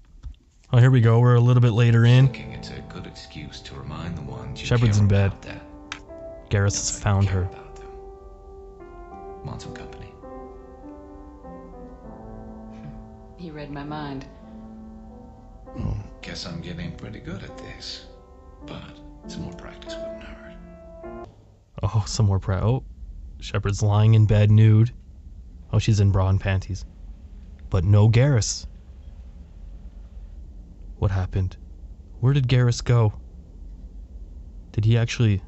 Oh, 0.73 0.79
here 0.79 0.91
we 0.91 1.01
go. 1.01 1.19
We're 1.19 1.37
a 1.37 1.41
little 1.41 1.63
bit 1.63 1.73
later 1.73 2.05
in. 2.05 2.27
thinking 2.27 2.53
it's 2.53 2.71
a 2.71 2.81
good 2.89 3.07
excuse 3.07 3.61
to 3.63 3.75
remind 3.75 4.17
the 4.19 4.23
ones 4.23 4.61
you 4.61 4.67
Shepard's 4.67 4.97
care 4.99 5.03
in 5.03 5.09
bed. 5.09 5.27
about 5.29 5.43
that 5.43 6.51
Garrus 6.51 6.77
has 6.77 6.99
found 7.01 7.29
her. 7.29 7.43
about 7.43 7.77
them. 7.77 7.87
Want 9.45 9.63
some 9.63 9.73
company? 9.73 10.13
You 13.39 13.53
read 13.53 13.71
my 13.71 13.85
mind. 13.85 14.27
Hmm. 15.75 16.01
Guess 16.23 16.47
I'm 16.47 16.61
getting 16.61 16.93
pretty 16.97 17.21
good 17.21 17.43
at 17.43 17.57
this, 17.57 18.07
but 18.67 18.99
some 19.27 19.43
more 19.43 19.53
practice 19.53 19.95
wouldn't 19.95 20.23
hurt. 20.23 21.29
Oh, 21.83 22.05
some 22.07 22.27
more 22.27 22.39
pra 22.39 22.61
Oh, 22.63 22.85
Shepard's 23.41 23.83
lying 23.83 24.15
in 24.15 24.27
bed 24.27 24.51
nude. 24.51 24.93
Oh, 25.73 25.79
she's 25.79 26.01
in 26.01 26.11
bra 26.11 26.29
and 26.29 26.41
panties. 26.41 26.85
But 27.69 27.85
no 27.85 28.09
Garrus. 28.09 28.67
What 30.99 31.11
happened? 31.11 31.57
Where 32.21 32.33
did 32.33 32.49
Garrus 32.49 32.85
go? 32.85 33.15
Did 34.73 34.85
he 34.85 34.99
actually. 34.99 35.43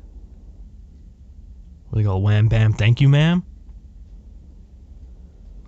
What 1.88 1.98
do 1.98 2.02
they 2.02 2.08
call? 2.08 2.22
Wham 2.22 2.48
bam, 2.48 2.72
thank 2.72 3.00
you, 3.00 3.08
ma'am? 3.08 3.44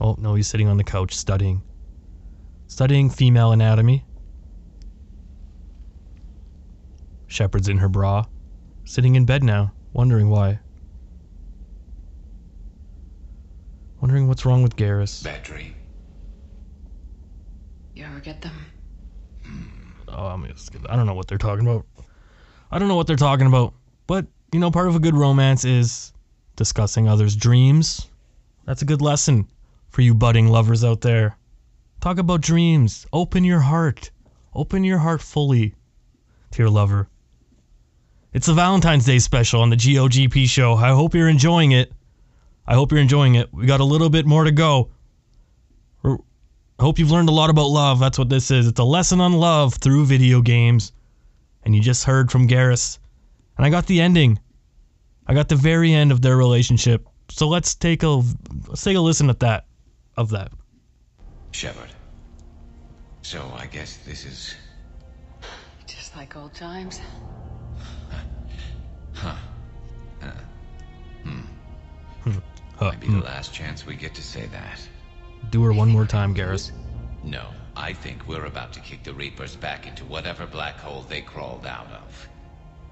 Oh, 0.01 0.17
no, 0.19 0.35
he's 0.35 0.49
sitting 0.49 0.69
on 0.69 0.77
the 0.77 0.85
couch 0.85 1.15
studying. 1.15 1.63
Studying 2.67 3.11
female 3.11 3.53
anatomy. 3.53 4.05
Shepard's 7.27 7.69
in 7.69 7.79
her 7.79 7.89
bra. 7.89 8.25
Sitting 8.85 9.15
in 9.15 9.25
bed 9.25 9.43
now, 9.43 9.73
wondering 9.93 10.29
why. 10.29 10.61
Wondering 14.01 14.29
what's 14.29 14.45
wrong 14.45 14.63
with 14.63 14.77
Garrus. 14.77 15.25
Bad 15.25 15.43
dream. 15.43 15.75
You 17.95 18.05
ever 18.05 18.21
get 18.21 18.43
them? 18.43 18.67
Hmm. 19.45 19.63
Oh, 20.09 20.27
I'm 20.27 20.47
just 20.47 20.73
kidding. 20.73 20.87
I 20.89 20.97
don't 20.97 21.07
know 21.07 21.15
what 21.15 21.27
they're 21.27 21.39
talking 21.39 21.67
about. 21.67 21.87
I 22.71 22.79
don't 22.79 22.89
know 22.89 22.97
what 22.97 23.07
they're 23.07 23.17
talking 23.17 23.47
about. 23.47 23.73
But, 24.07 24.27
you 24.53 24.61
know, 24.61 24.71
part 24.71 24.89
of 24.89 24.97
a 24.97 25.01
good 25.01 25.15
romance 25.15 25.65
is 25.65 26.13
discussing 26.57 27.09
others' 27.09 27.37
dreams. 27.37 28.09
That's 28.67 28.83
a 28.83 28.87
good 28.87 29.01
lesson 29.01 29.49
for 29.89 30.03
you 30.03 30.15
budding 30.15 30.49
lovers 30.49 30.85
out 30.85 31.01
there. 31.01 31.39
Talk 32.01 32.19
about 32.19 32.43
dreams. 32.43 33.07
Open 33.13 33.45
your 33.45 33.61
heart. 33.61 34.11
Open 34.55 34.85
your 34.85 34.99
heart 34.99 35.23
fully 35.23 35.75
to 36.51 36.63
your 36.63 36.71
lover. 36.71 37.09
It's 38.35 38.49
a 38.49 38.53
Valentine's 38.53 39.07
Day 39.07 39.21
special 39.21 39.61
on 39.61 39.71
the 39.71 39.77
GOGP 39.77 40.49
show. 40.49 40.75
I 40.75 40.89
hope 40.89 41.15
you're 41.15 41.29
enjoying 41.29 41.71
it. 41.71 41.93
I 42.67 42.75
hope 42.75 42.91
you're 42.91 43.01
enjoying 43.01 43.37
it. 43.37 43.55
We 43.55 43.65
got 43.65 43.79
a 43.79 43.85
little 43.85 44.11
bit 44.11 44.27
more 44.27 44.43
to 44.43 44.51
go. 44.51 44.91
We're, 46.03 46.17
I 46.17 46.83
hope 46.83 46.99
you've 46.99 47.13
learned 47.13 47.29
a 47.29 47.33
lot 47.33 47.49
about 47.49 47.69
love. 47.69 48.01
That's 48.01 48.19
what 48.19 48.29
this 48.29 48.51
is. 48.51 48.67
It's 48.67 48.81
a 48.81 48.85
lesson 48.85 49.21
on 49.21 49.35
love 49.35 49.75
through 49.75 50.07
video 50.07 50.41
games. 50.43 50.91
And 51.63 51.77
you 51.77 51.81
just 51.81 52.03
heard 52.03 52.33
from 52.33 52.49
Garrus. 52.49 52.99
And 53.57 53.65
I 53.65 53.71
got 53.71 53.87
the 53.87 54.01
ending. 54.01 54.41
I 55.29 55.35
got 55.35 55.49
the 55.49 55.55
very 55.55 55.93
end 55.93 56.11
of 56.11 56.21
their 56.21 56.37
relationship. 56.37 57.07
So 57.29 57.47
let's 57.49 57.77
take 57.77 58.03
a 58.03 58.21
let's 58.67 58.83
take 58.83 58.97
a 58.97 59.01
listen 59.01 59.31
at 59.31 59.39
that 59.41 59.67
of 60.17 60.31
that. 60.31 60.51
Shepard. 61.53 61.91
So 63.23 63.49
I 63.57 63.67
guess 63.67 63.99
this 63.99 64.27
is. 64.27 64.57
Just 65.87 66.17
like 66.17 66.37
old 66.37 66.53
times. 66.53 67.01
Might 72.81 73.01
be 73.01 73.07
hmm. 73.07 73.13
Maybe 73.13 73.21
the 73.21 73.25
last 73.25 73.53
chance 73.53 73.87
we 73.87 73.95
get 73.95 74.15
to 74.15 74.23
say 74.23 74.47
that. 74.47 74.81
Do 75.51 75.63
her 75.65 75.73
one 75.73 75.89
more 75.89 76.07
time, 76.07 76.35
Garrus. 76.35 76.73
No, 77.23 77.47
I 77.77 77.93
think 77.93 78.27
we're 78.27 78.47
about 78.47 78.73
to 78.75 78.81
kick 78.81 79.05
the 79.05 79.15
Reapers 79.15 79.57
back 79.57 79.87
into 79.87 80.05
whatever 80.05 80.47
black 80.47 80.79
hole 80.79 81.03
they 81.09 81.21
crawled 81.21 81.67
out 81.67 81.91
of. 81.93 82.29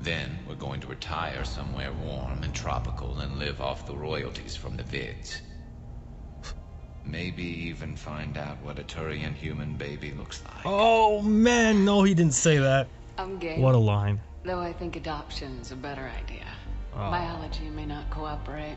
Then 0.00 0.38
we're 0.48 0.54
going 0.54 0.80
to 0.80 0.88
retire 0.88 1.44
somewhere 1.44 1.92
warm 1.92 2.42
and 2.42 2.54
tropical 2.54 3.20
and 3.20 3.38
live 3.38 3.60
off 3.60 3.86
the 3.86 3.96
royalties 3.96 4.56
from 4.56 4.76
the 4.76 4.82
vids. 4.82 5.40
Maybe 7.04 7.44
even 7.44 7.96
find 7.96 8.36
out 8.38 8.60
what 8.62 8.78
a 8.78 8.82
Turian 8.82 9.34
human 9.34 9.74
baby 9.74 10.12
looks 10.12 10.42
like. 10.44 10.64
Oh 10.64 11.20
man, 11.22 11.84
no, 11.84 12.02
he 12.02 12.14
didn't 12.14 12.34
say 12.34 12.58
that. 12.58 12.88
I'm 13.18 13.38
game. 13.38 13.60
What 13.60 13.74
a 13.74 13.78
line. 13.78 14.20
Though 14.44 14.60
I 14.60 14.72
think 14.72 14.96
adoption's 14.96 15.70
a 15.70 15.76
better 15.76 16.10
idea. 16.22 16.46
Oh. 16.94 17.10
Biology 17.10 17.70
may 17.70 17.86
not 17.86 18.10
cooperate. 18.10 18.76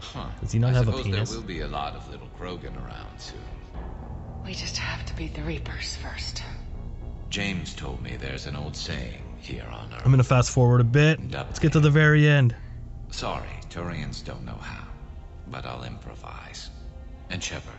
Huh. 0.00 0.28
Does 0.40 0.52
he 0.52 0.58
not 0.58 0.70
I 0.70 0.78
have 0.78 0.88
a 0.88 0.92
suppose 0.92 1.04
penis? 1.04 1.30
There 1.30 1.40
will 1.40 1.46
be 1.46 1.60
a 1.60 1.68
lot 1.68 1.94
of 1.94 2.08
little 2.10 2.28
Krogan 2.38 2.76
around 2.76 3.18
soon. 3.18 3.38
We 4.44 4.54
just 4.54 4.76
have 4.76 5.04
to 5.06 5.14
beat 5.16 5.34
the 5.34 5.42
Reapers 5.42 5.96
first. 5.96 6.42
James 7.28 7.74
told 7.74 8.02
me 8.02 8.16
there's 8.16 8.46
an 8.46 8.56
old 8.56 8.76
saying 8.76 9.22
here 9.38 9.66
on 9.70 9.92
Earth. 9.92 10.02
I'm 10.04 10.10
gonna 10.10 10.24
fast 10.24 10.50
forward 10.50 10.80
a 10.80 10.84
bit. 10.84 11.20
Let's 11.30 11.58
get 11.58 11.72
to 11.72 11.80
the 11.80 11.90
very 11.90 12.28
end. 12.28 12.54
Sorry, 13.10 13.48
Turians 13.68 14.24
don't 14.24 14.44
know 14.44 14.58
how, 14.60 14.84
but 15.48 15.66
I'll 15.66 15.84
improvise. 15.84 16.70
And 17.30 17.42
Shepard, 17.42 17.74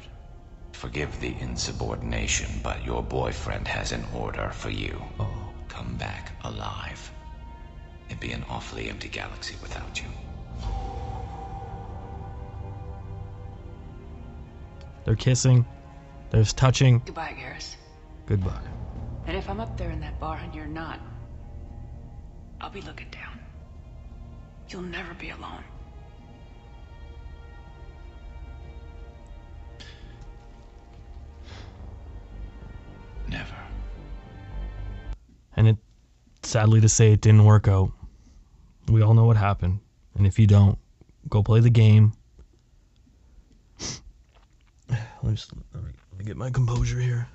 forgive 0.73 1.19
the 1.19 1.35
insubordination, 1.39 2.49
but 2.61 2.83
your 2.85 3.01
boyfriend 3.01 3.67
has 3.67 3.91
an 3.91 4.03
order 4.13 4.49
for 4.49 4.69
you. 4.69 5.01
Oh. 5.19 5.46
Come 5.77 5.93
back 5.97 6.31
alive. 6.43 7.11
It'd 8.07 8.19
be 8.19 8.31
an 8.31 8.43
awfully 8.49 8.89
empty 8.89 9.09
galaxy 9.09 9.55
without 9.61 10.01
you. 10.01 10.07
They're 15.05 15.15
kissing. 15.15 15.67
There's 16.31 16.51
touching. 16.51 17.03
Goodbye, 17.05 17.35
Garrus. 17.39 17.75
Goodbye. 18.25 18.59
And 19.27 19.37
if 19.37 19.47
I'm 19.47 19.59
up 19.59 19.77
there 19.77 19.91
in 19.91 19.99
that 19.99 20.19
bar 20.19 20.39
and 20.43 20.55
you're 20.55 20.65
not, 20.65 20.99
I'll 22.59 22.71
be 22.71 22.81
looking 22.81 23.11
down. 23.11 23.39
You'll 24.69 24.81
never 24.81 25.13
be 25.13 25.29
alone. 25.29 25.63
Never. 33.29 33.66
And 35.57 35.67
it 35.67 35.77
sadly 36.43 36.79
to 36.81 36.87
say 36.87 37.11
it 37.11 37.21
didn't 37.21 37.43
work 37.43 37.67
out. 37.67 37.91
We 38.87 39.01
all 39.01 39.15
know 39.15 39.25
what 39.25 39.37
happened. 39.37 39.79
And 40.15 40.25
if 40.25 40.39
you 40.39 40.47
don't, 40.47 40.77
go 41.27 41.43
play 41.43 41.59
the 41.59 41.69
game. 41.69 42.13
Let 44.89 44.99
me, 45.23 45.33
just, 45.33 45.51
let 45.73 45.83
me 46.17 46.23
get 46.23 46.37
my 46.37 46.49
composure 46.49 46.99
here. 46.99 47.27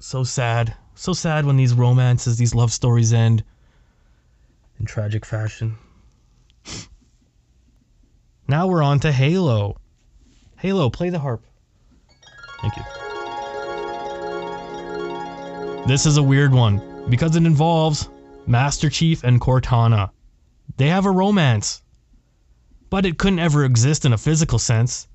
So 0.00 0.24
sad. 0.24 0.74
So 0.94 1.12
sad 1.12 1.44
when 1.44 1.56
these 1.56 1.74
romances, 1.74 2.38
these 2.38 2.54
love 2.54 2.72
stories 2.72 3.12
end 3.12 3.44
in 4.78 4.86
tragic 4.86 5.26
fashion. 5.26 5.76
Now 8.48 8.66
we're 8.68 8.82
on 8.82 9.00
to 9.00 9.12
Halo. 9.12 9.76
Halo, 10.58 10.88
play 10.88 11.10
the 11.10 11.18
harp. 11.18 11.42
Thank 12.60 12.76
you. 12.76 12.82
This 15.86 16.06
is 16.06 16.16
a 16.16 16.22
weird 16.22 16.52
one 16.52 16.91
because 17.08 17.36
it 17.36 17.44
involves 17.44 18.08
Master 18.46 18.88
Chief 18.88 19.24
and 19.24 19.40
Cortana. 19.40 20.10
They 20.76 20.88
have 20.88 21.06
a 21.06 21.10
romance, 21.10 21.82
but 22.90 23.06
it 23.06 23.18
couldn't 23.18 23.38
ever 23.38 23.64
exist 23.64 24.04
in 24.04 24.12
a 24.12 24.18
physical 24.18 24.58
sense. 24.58 25.08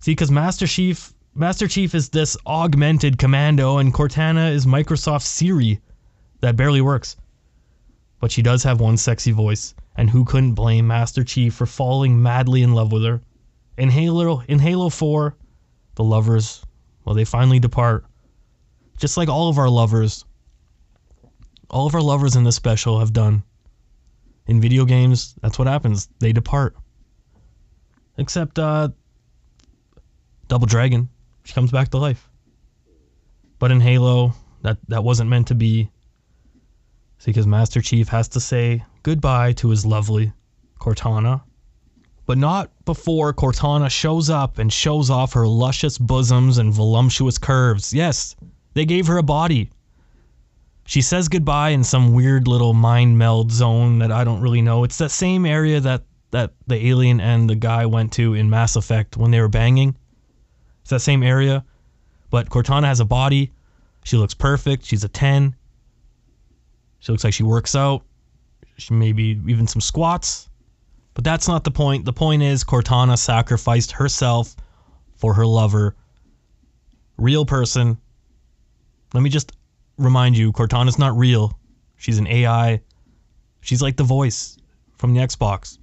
See, 0.00 0.12
because 0.12 0.30
Master 0.30 0.66
Chief, 0.66 1.14
Master 1.34 1.68
Chief 1.68 1.94
is 1.94 2.08
this 2.08 2.36
augmented 2.46 3.18
commando, 3.18 3.78
and 3.78 3.94
Cortana 3.94 4.52
is 4.52 4.66
Microsoft 4.66 5.22
Siri 5.22 5.80
that 6.40 6.56
barely 6.56 6.80
works. 6.80 7.16
But 8.18 8.32
she 8.32 8.42
does 8.42 8.62
have 8.64 8.80
one 8.80 8.96
sexy 8.96 9.32
voice, 9.32 9.74
and 9.96 10.10
who 10.10 10.24
couldn't 10.24 10.54
blame 10.54 10.86
Master 10.86 11.24
Chief 11.24 11.54
for 11.54 11.66
falling 11.66 12.22
madly 12.22 12.62
in 12.62 12.74
love 12.74 12.92
with 12.92 13.04
her? 13.04 13.20
In 13.78 13.90
Halo, 13.90 14.42
in 14.48 14.58
Halo 14.58 14.88
4, 14.88 15.36
the 15.94 16.04
lovers, 16.04 16.64
well, 17.04 17.14
they 17.14 17.24
finally 17.24 17.58
depart. 17.58 18.04
Just 18.98 19.16
like 19.16 19.28
all 19.28 19.48
of 19.48 19.58
our 19.58 19.70
lovers, 19.70 20.24
all 21.70 21.86
of 21.86 21.94
our 21.94 22.02
lovers 22.02 22.36
in 22.36 22.44
this 22.44 22.56
special 22.56 22.98
have 22.98 23.12
done. 23.12 23.42
In 24.46 24.60
video 24.60 24.84
games, 24.84 25.34
that's 25.40 25.58
what 25.58 25.68
happens. 25.68 26.08
They 26.18 26.32
depart. 26.32 26.76
Except 28.18 28.58
uh 28.58 28.88
Double 30.48 30.66
Dragon, 30.66 31.08
she 31.44 31.54
comes 31.54 31.70
back 31.70 31.90
to 31.90 31.98
life. 31.98 32.28
But 33.60 33.70
in 33.70 33.80
Halo, 33.80 34.34
that 34.62 34.78
that 34.88 35.04
wasn't 35.04 35.30
meant 35.30 35.48
to 35.48 35.54
be. 35.54 35.90
See, 37.18 37.30
because 37.30 37.46
Master 37.46 37.80
Chief 37.80 38.08
has 38.08 38.28
to 38.28 38.40
say 38.40 38.84
goodbye 39.02 39.52
to 39.54 39.68
his 39.68 39.86
lovely 39.86 40.32
Cortana. 40.80 41.42
But 42.26 42.38
not 42.38 42.70
before 42.84 43.32
Cortana 43.32 43.90
shows 43.90 44.30
up 44.30 44.58
and 44.58 44.72
shows 44.72 45.10
off 45.10 45.34
her 45.34 45.46
luscious 45.46 45.98
bosoms 45.98 46.58
and 46.58 46.72
voluptuous 46.72 47.38
curves. 47.38 47.92
Yes, 47.92 48.34
they 48.74 48.84
gave 48.84 49.06
her 49.06 49.18
a 49.18 49.22
body. 49.22 49.70
She 50.90 51.02
says 51.02 51.28
goodbye 51.28 51.68
in 51.68 51.84
some 51.84 52.14
weird 52.14 52.48
little 52.48 52.74
mind 52.74 53.16
meld 53.16 53.52
zone 53.52 54.00
that 54.00 54.10
I 54.10 54.24
don't 54.24 54.40
really 54.40 54.60
know. 54.60 54.82
It's 54.82 54.98
that 54.98 55.12
same 55.12 55.46
area 55.46 55.78
that, 55.78 56.02
that 56.32 56.52
the 56.66 56.84
alien 56.84 57.20
and 57.20 57.48
the 57.48 57.54
guy 57.54 57.86
went 57.86 58.12
to 58.14 58.34
in 58.34 58.50
Mass 58.50 58.74
Effect 58.74 59.16
when 59.16 59.30
they 59.30 59.40
were 59.40 59.46
banging. 59.46 59.96
It's 60.80 60.90
that 60.90 60.98
same 60.98 61.22
area. 61.22 61.64
But 62.30 62.48
Cortana 62.48 62.86
has 62.86 62.98
a 62.98 63.04
body. 63.04 63.52
She 64.02 64.16
looks 64.16 64.34
perfect. 64.34 64.84
She's 64.84 65.04
a 65.04 65.08
10. 65.08 65.54
She 66.98 67.12
looks 67.12 67.22
like 67.22 67.34
she 67.34 67.44
works 67.44 67.76
out. 67.76 68.02
She 68.76 68.92
maybe 68.92 69.40
even 69.46 69.68
some 69.68 69.80
squats. 69.80 70.50
But 71.14 71.22
that's 71.22 71.46
not 71.46 71.62
the 71.62 71.70
point. 71.70 72.04
The 72.04 72.12
point 72.12 72.42
is 72.42 72.64
Cortana 72.64 73.16
sacrificed 73.16 73.92
herself 73.92 74.56
for 75.14 75.34
her 75.34 75.46
lover. 75.46 75.94
Real 77.16 77.46
person. 77.46 77.96
Let 79.14 79.22
me 79.22 79.30
just 79.30 79.52
remind 80.00 80.36
you 80.36 80.52
Cortana's 80.52 80.98
not 80.98 81.16
real. 81.16 81.58
She's 81.96 82.18
an 82.18 82.26
AI. 82.26 82.80
She's 83.60 83.82
like 83.82 83.96
the 83.96 84.04
voice 84.04 84.56
from 84.96 85.14
the 85.14 85.20
Xbox. 85.20 85.78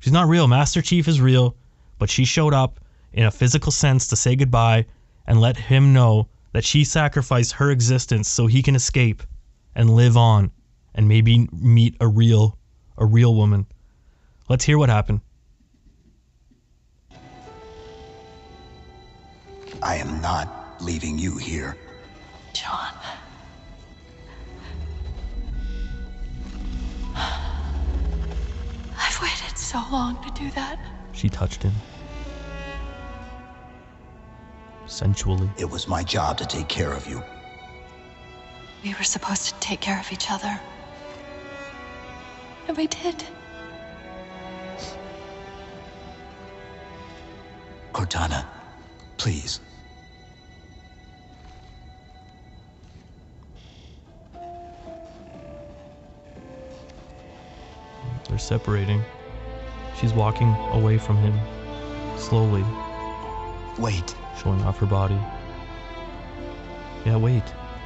She's 0.00 0.12
not 0.12 0.28
real. 0.28 0.48
Master 0.48 0.82
Chief 0.82 1.06
is 1.08 1.20
real, 1.20 1.56
but 1.98 2.10
she 2.10 2.24
showed 2.24 2.54
up 2.54 2.80
in 3.12 3.24
a 3.24 3.30
physical 3.30 3.72
sense 3.72 4.06
to 4.08 4.16
say 4.16 4.36
goodbye 4.36 4.86
and 5.26 5.40
let 5.40 5.56
him 5.56 5.92
know 5.92 6.28
that 6.52 6.64
she 6.64 6.84
sacrificed 6.84 7.52
her 7.52 7.70
existence 7.70 8.28
so 8.28 8.46
he 8.46 8.62
can 8.62 8.74
escape 8.74 9.22
and 9.74 9.90
live 9.90 10.16
on 10.16 10.50
and 10.94 11.06
maybe 11.06 11.48
meet 11.52 11.96
a 12.00 12.08
real 12.08 12.58
a 12.98 13.06
real 13.06 13.34
woman. 13.34 13.66
Let's 14.48 14.64
hear 14.64 14.76
what 14.76 14.90
happened. 14.90 15.20
I 19.82 19.96
am 19.96 20.20
not 20.20 20.48
leaving 20.80 21.18
you 21.18 21.36
here. 21.38 21.76
John. 22.52 22.92
So 29.70 29.80
long 29.92 30.20
to 30.20 30.30
do 30.32 30.50
that. 30.50 30.80
She 31.12 31.28
touched 31.28 31.62
him. 31.62 31.72
Sensually. 34.86 35.48
It 35.58 35.70
was 35.70 35.86
my 35.86 36.02
job 36.02 36.38
to 36.38 36.44
take 36.46 36.66
care 36.66 36.92
of 36.92 37.06
you. 37.06 37.22
We 38.82 38.92
were 38.94 39.04
supposed 39.04 39.46
to 39.46 39.54
take 39.60 39.80
care 39.80 40.00
of 40.00 40.10
each 40.10 40.28
other. 40.28 40.60
And 42.66 42.76
we 42.76 42.88
did. 42.88 43.22
Cortana, 47.92 48.44
please. 49.18 49.60
They're 58.28 58.38
separating. 58.38 59.04
She's 60.00 60.14
walking 60.14 60.48
away 60.72 60.96
from 60.96 61.18
him, 61.18 61.38
slowly, 62.16 62.64
Wait. 63.78 64.16
showing 64.42 64.62
off 64.62 64.78
her 64.78 64.86
body. 64.86 65.18
Yeah, 67.04 67.16
wait. 67.16 67.42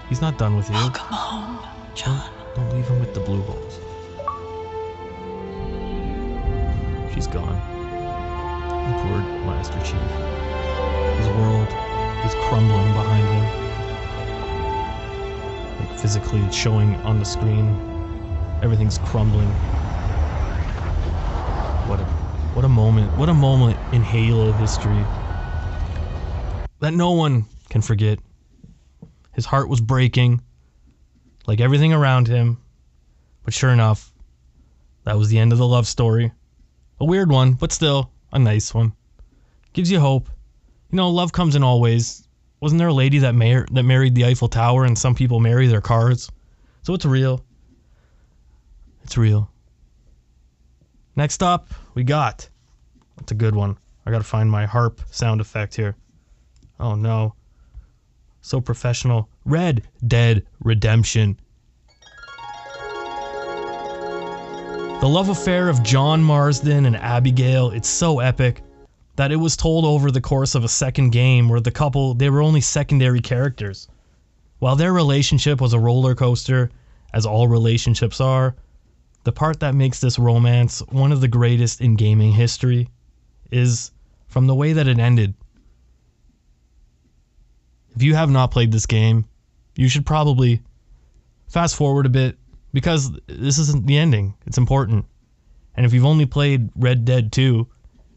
He's 0.08 0.20
not 0.20 0.38
done 0.38 0.56
with 0.56 0.68
you. 0.70 0.76
Oh, 0.76 0.82
Welcome 0.82 1.06
home, 1.06 1.58
John. 1.94 2.30
Don't 2.54 2.72
leave 2.72 2.86
him 2.86 3.00
with 3.00 3.14
the 3.14 3.20
blue 3.20 3.42
balls. 3.42 3.80
She's 7.12 7.26
gone. 7.26 7.60
Poor 8.68 9.18
Master 9.46 9.80
Chief. 9.80 10.00
His 11.18 11.28
world 11.28 11.68
is 12.24 12.34
crumbling 12.48 12.92
behind 12.92 13.26
him. 13.26 13.46
Like 15.80 15.98
physically, 15.98 16.40
it's 16.42 16.56
showing 16.56 16.94
on 17.02 17.18
the 17.18 17.24
screen. 17.24 17.76
Everything's 18.62 18.98
crumbling. 18.98 19.52
What 22.54 22.64
a 22.64 22.68
moment. 22.68 23.16
What 23.16 23.28
a 23.28 23.34
moment 23.34 23.80
in 23.90 24.04
Halo 24.04 24.52
history 24.52 25.08
that 26.78 26.94
no 26.94 27.10
one 27.10 27.46
can 27.68 27.82
forget. 27.82 28.20
His 29.32 29.44
heart 29.44 29.68
was 29.68 29.80
breaking, 29.80 30.40
like 31.48 31.60
everything 31.60 31.92
around 31.92 32.28
him. 32.28 32.58
But 33.42 33.54
sure 33.54 33.70
enough, 33.70 34.12
that 35.02 35.18
was 35.18 35.30
the 35.30 35.38
end 35.40 35.50
of 35.50 35.58
the 35.58 35.66
love 35.66 35.88
story. 35.88 36.30
A 37.00 37.04
weird 37.04 37.28
one, 37.28 37.54
but 37.54 37.72
still 37.72 38.12
a 38.32 38.38
nice 38.38 38.72
one. 38.72 38.92
Gives 39.72 39.90
you 39.90 39.98
hope. 39.98 40.30
You 40.92 40.96
know, 40.96 41.10
love 41.10 41.32
comes 41.32 41.56
in 41.56 41.64
all 41.64 41.80
ways. 41.80 42.28
Wasn't 42.60 42.78
there 42.78 42.86
a 42.86 42.94
lady 42.94 43.18
that 43.18 43.34
mar- 43.34 43.66
that 43.72 43.82
married 43.82 44.14
the 44.14 44.26
Eiffel 44.26 44.48
Tower, 44.48 44.84
and 44.84 44.96
some 44.96 45.16
people 45.16 45.40
marry 45.40 45.66
their 45.66 45.80
cars? 45.80 46.30
So 46.82 46.94
it's 46.94 47.04
real. 47.04 47.44
It's 49.02 49.18
real. 49.18 49.50
Next 51.16 51.42
up, 51.42 51.68
we 51.94 52.04
got. 52.04 52.48
That's 53.16 53.32
a 53.32 53.36
good 53.36 53.54
one. 53.54 53.76
I 54.04 54.10
gotta 54.10 54.24
find 54.24 54.50
my 54.50 54.66
harp 54.66 55.00
sound 55.10 55.40
effect 55.40 55.74
here. 55.74 55.96
Oh 56.80 56.94
no. 56.94 57.34
So 58.40 58.60
professional. 58.60 59.28
Red 59.44 59.82
Dead 60.06 60.44
Redemption. 60.60 61.38
The 65.00 65.08
love 65.08 65.28
affair 65.28 65.68
of 65.68 65.82
John 65.82 66.22
Marston 66.22 66.86
and 66.86 66.96
Abigail, 66.96 67.70
it's 67.70 67.88
so 67.88 68.20
epic 68.20 68.62
that 69.16 69.30
it 69.30 69.36
was 69.36 69.56
told 69.56 69.84
over 69.84 70.10
the 70.10 70.20
course 70.20 70.54
of 70.54 70.64
a 70.64 70.68
second 70.68 71.10
game 71.10 71.48
where 71.48 71.60
the 71.60 71.70
couple, 71.70 72.14
they 72.14 72.30
were 72.30 72.42
only 72.42 72.60
secondary 72.60 73.20
characters. 73.20 73.88
While 74.58 74.76
their 74.76 74.92
relationship 74.92 75.60
was 75.60 75.74
a 75.74 75.78
roller 75.78 76.14
coaster, 76.14 76.70
as 77.12 77.26
all 77.26 77.46
relationships 77.46 78.20
are, 78.20 78.56
the 79.24 79.32
part 79.32 79.60
that 79.60 79.74
makes 79.74 80.00
this 80.00 80.18
romance 80.18 80.80
one 80.90 81.10
of 81.10 81.20
the 81.20 81.28
greatest 81.28 81.80
in 81.80 81.96
gaming 81.96 82.32
history 82.32 82.88
is 83.50 83.90
from 84.28 84.46
the 84.46 84.54
way 84.54 84.74
that 84.74 84.86
it 84.86 84.98
ended. 84.98 85.34
If 87.96 88.02
you 88.02 88.14
have 88.14 88.30
not 88.30 88.50
played 88.50 88.72
this 88.72 88.86
game, 88.86 89.24
you 89.76 89.88
should 89.88 90.04
probably 90.04 90.60
fast 91.48 91.76
forward 91.76 92.06
a 92.06 92.10
bit 92.10 92.36
because 92.72 93.12
this 93.26 93.58
isn't 93.58 93.86
the 93.86 93.96
ending. 93.96 94.34
It's 94.46 94.58
important. 94.58 95.06
And 95.76 95.86
if 95.86 95.92
you've 95.92 96.04
only 96.04 96.26
played 96.26 96.70
Red 96.76 97.04
Dead 97.04 97.32
2 97.32 97.66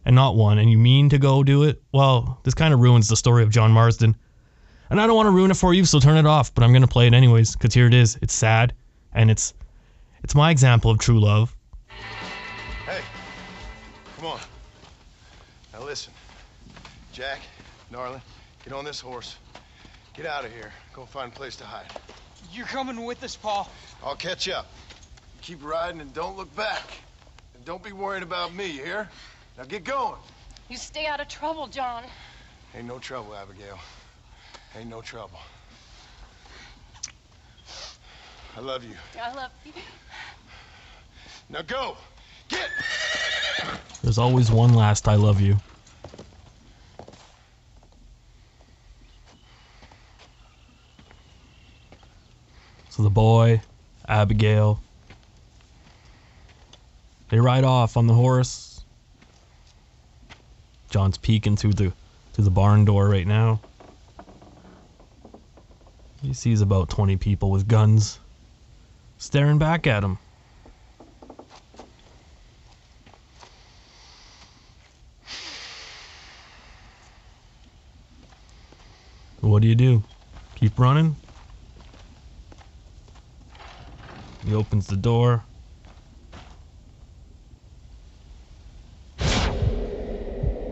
and 0.05 0.15
not 0.15 0.35
1 0.35 0.57
and 0.57 0.69
you 0.69 0.77
mean 0.77 1.09
to 1.09 1.17
go 1.17 1.43
do 1.43 1.63
it, 1.63 1.81
well, 1.91 2.39
this 2.43 2.53
kind 2.53 2.73
of 2.73 2.79
ruins 2.79 3.07
the 3.07 3.15
story 3.15 3.43
of 3.43 3.49
John 3.49 3.71
Marston. 3.71 4.15
And 4.89 4.99
I 4.99 5.07
don't 5.07 5.15
want 5.15 5.27
to 5.27 5.31
ruin 5.31 5.51
it 5.51 5.57
for 5.57 5.73
you, 5.73 5.85
so 5.85 5.99
turn 5.99 6.17
it 6.17 6.25
off, 6.25 6.53
but 6.53 6.63
I'm 6.63 6.71
going 6.71 6.81
to 6.81 6.87
play 6.87 7.07
it 7.07 7.13
anyways 7.13 7.55
cuz 7.55 7.73
here 7.73 7.87
it 7.87 7.93
is. 7.93 8.17
It's 8.21 8.33
sad 8.33 8.73
and 9.13 9.29
it's 9.31 9.53
it's 10.23 10.35
my 10.35 10.51
example 10.51 10.91
of 10.91 10.99
true 10.99 11.19
love. 11.19 11.55
Hey, 12.85 13.01
come 14.17 14.27
on. 14.27 14.39
Now 15.73 15.83
listen, 15.83 16.13
Jack, 17.13 17.39
Narlin, 17.91 18.21
get 18.63 18.73
on 18.73 18.85
this 18.85 18.99
horse. 18.99 19.37
Get 20.13 20.25
out 20.25 20.45
of 20.45 20.51
here. 20.51 20.71
Go 20.93 21.05
find 21.05 21.31
a 21.31 21.35
place 21.35 21.55
to 21.57 21.63
hide. 21.63 21.91
You're 22.51 22.65
coming 22.65 23.05
with 23.05 23.23
us, 23.23 23.35
Paul. 23.35 23.69
I'll 24.03 24.15
catch 24.15 24.49
up. 24.49 24.67
Keep 25.41 25.63
riding 25.63 26.01
and 26.01 26.13
don't 26.13 26.35
look 26.35 26.53
back. 26.55 26.83
And 27.53 27.63
don't 27.65 27.83
be 27.83 27.91
worrying 27.91 28.23
about 28.23 28.53
me, 28.53 28.65
you 28.65 28.83
hear? 28.83 29.09
Now 29.57 29.65
get 29.65 29.83
going. 29.83 30.19
You 30.69 30.77
stay 30.77 31.05
out 31.05 31.19
of 31.19 31.27
trouble, 31.27 31.67
John. 31.67 32.03
Ain't 32.75 32.87
no 32.87 32.99
trouble, 32.99 33.35
Abigail. 33.35 33.79
Ain't 34.75 34.89
no 34.89 35.01
trouble. 35.01 35.39
I 38.57 38.59
love 38.59 38.83
you. 38.83 38.95
I 39.21 39.35
love 39.35 39.51
you. 39.63 39.71
Now 41.47 41.61
go. 41.61 41.95
Get. 42.49 42.67
There's 44.01 44.17
always 44.17 44.49
one 44.49 44.73
last 44.73 45.07
I 45.07 45.13
love 45.13 45.39
you. 45.39 45.57
So 52.89 53.03
the 53.03 53.11
boy, 53.11 53.61
Abigail, 54.07 54.81
they 57.29 57.39
ride 57.39 57.63
off 57.63 57.95
on 57.95 58.07
the 58.07 58.15
horse. 58.15 58.83
John's 60.89 61.19
peeking 61.19 61.57
through 61.57 61.73
the 61.73 61.93
through 62.33 62.45
the 62.45 62.49
barn 62.49 62.85
door 62.85 63.07
right 63.07 63.27
now. 63.27 63.61
He 66.23 66.33
sees 66.33 66.61
about 66.61 66.89
20 66.89 67.17
people 67.17 67.51
with 67.51 67.67
guns 67.67 68.19
staring 69.17 69.57
back 69.57 69.87
at 69.87 70.03
him. 70.03 70.17
What 79.41 79.61
do 79.61 79.67
you 79.67 79.75
do? 79.75 80.03
Keep 80.55 80.77
running? 80.79 81.15
He 84.45 84.53
opens 84.53 84.87
the 84.87 84.95
door. 84.95 85.43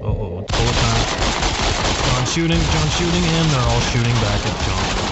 Oh, 0.02 0.40
it's 0.40 0.80
time. 0.80 1.08
John 2.02 2.26
shooting, 2.26 2.70
John 2.70 2.90
shooting, 2.90 3.26
and 3.26 3.52
they're 3.52 3.68
all 3.68 3.82
shooting 3.82 4.20
back 4.20 4.46
at 4.46 4.60
John. 4.60 5.05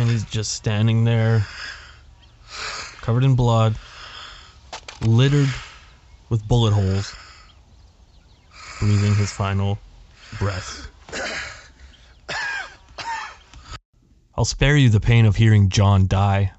And 0.00 0.08
he's 0.08 0.24
just 0.24 0.52
standing 0.52 1.04
there, 1.04 1.44
covered 3.02 3.22
in 3.22 3.36
blood, 3.36 3.76
littered 5.04 5.50
with 6.30 6.42
bullet 6.48 6.72
holes, 6.72 7.14
breathing 8.80 9.14
his 9.14 9.30
final 9.30 9.78
breath. 10.38 10.90
I'll 14.34 14.46
spare 14.46 14.74
you 14.74 14.88
the 14.88 15.00
pain 15.00 15.26
of 15.26 15.36
hearing 15.36 15.68
John 15.68 16.06
die. 16.06 16.50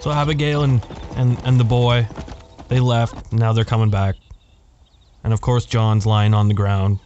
So 0.00 0.12
Abigail 0.12 0.62
and, 0.62 0.80
and, 1.16 1.36
and 1.44 1.58
the 1.58 1.64
boy, 1.64 2.06
they 2.68 2.78
left. 2.78 3.32
Now 3.32 3.52
they're 3.52 3.64
coming 3.64 3.90
back. 3.90 4.14
And 5.24 5.32
of 5.32 5.40
course, 5.40 5.64
John's 5.64 6.06
lying 6.06 6.34
on 6.34 6.46
the 6.46 6.54
ground 6.54 7.00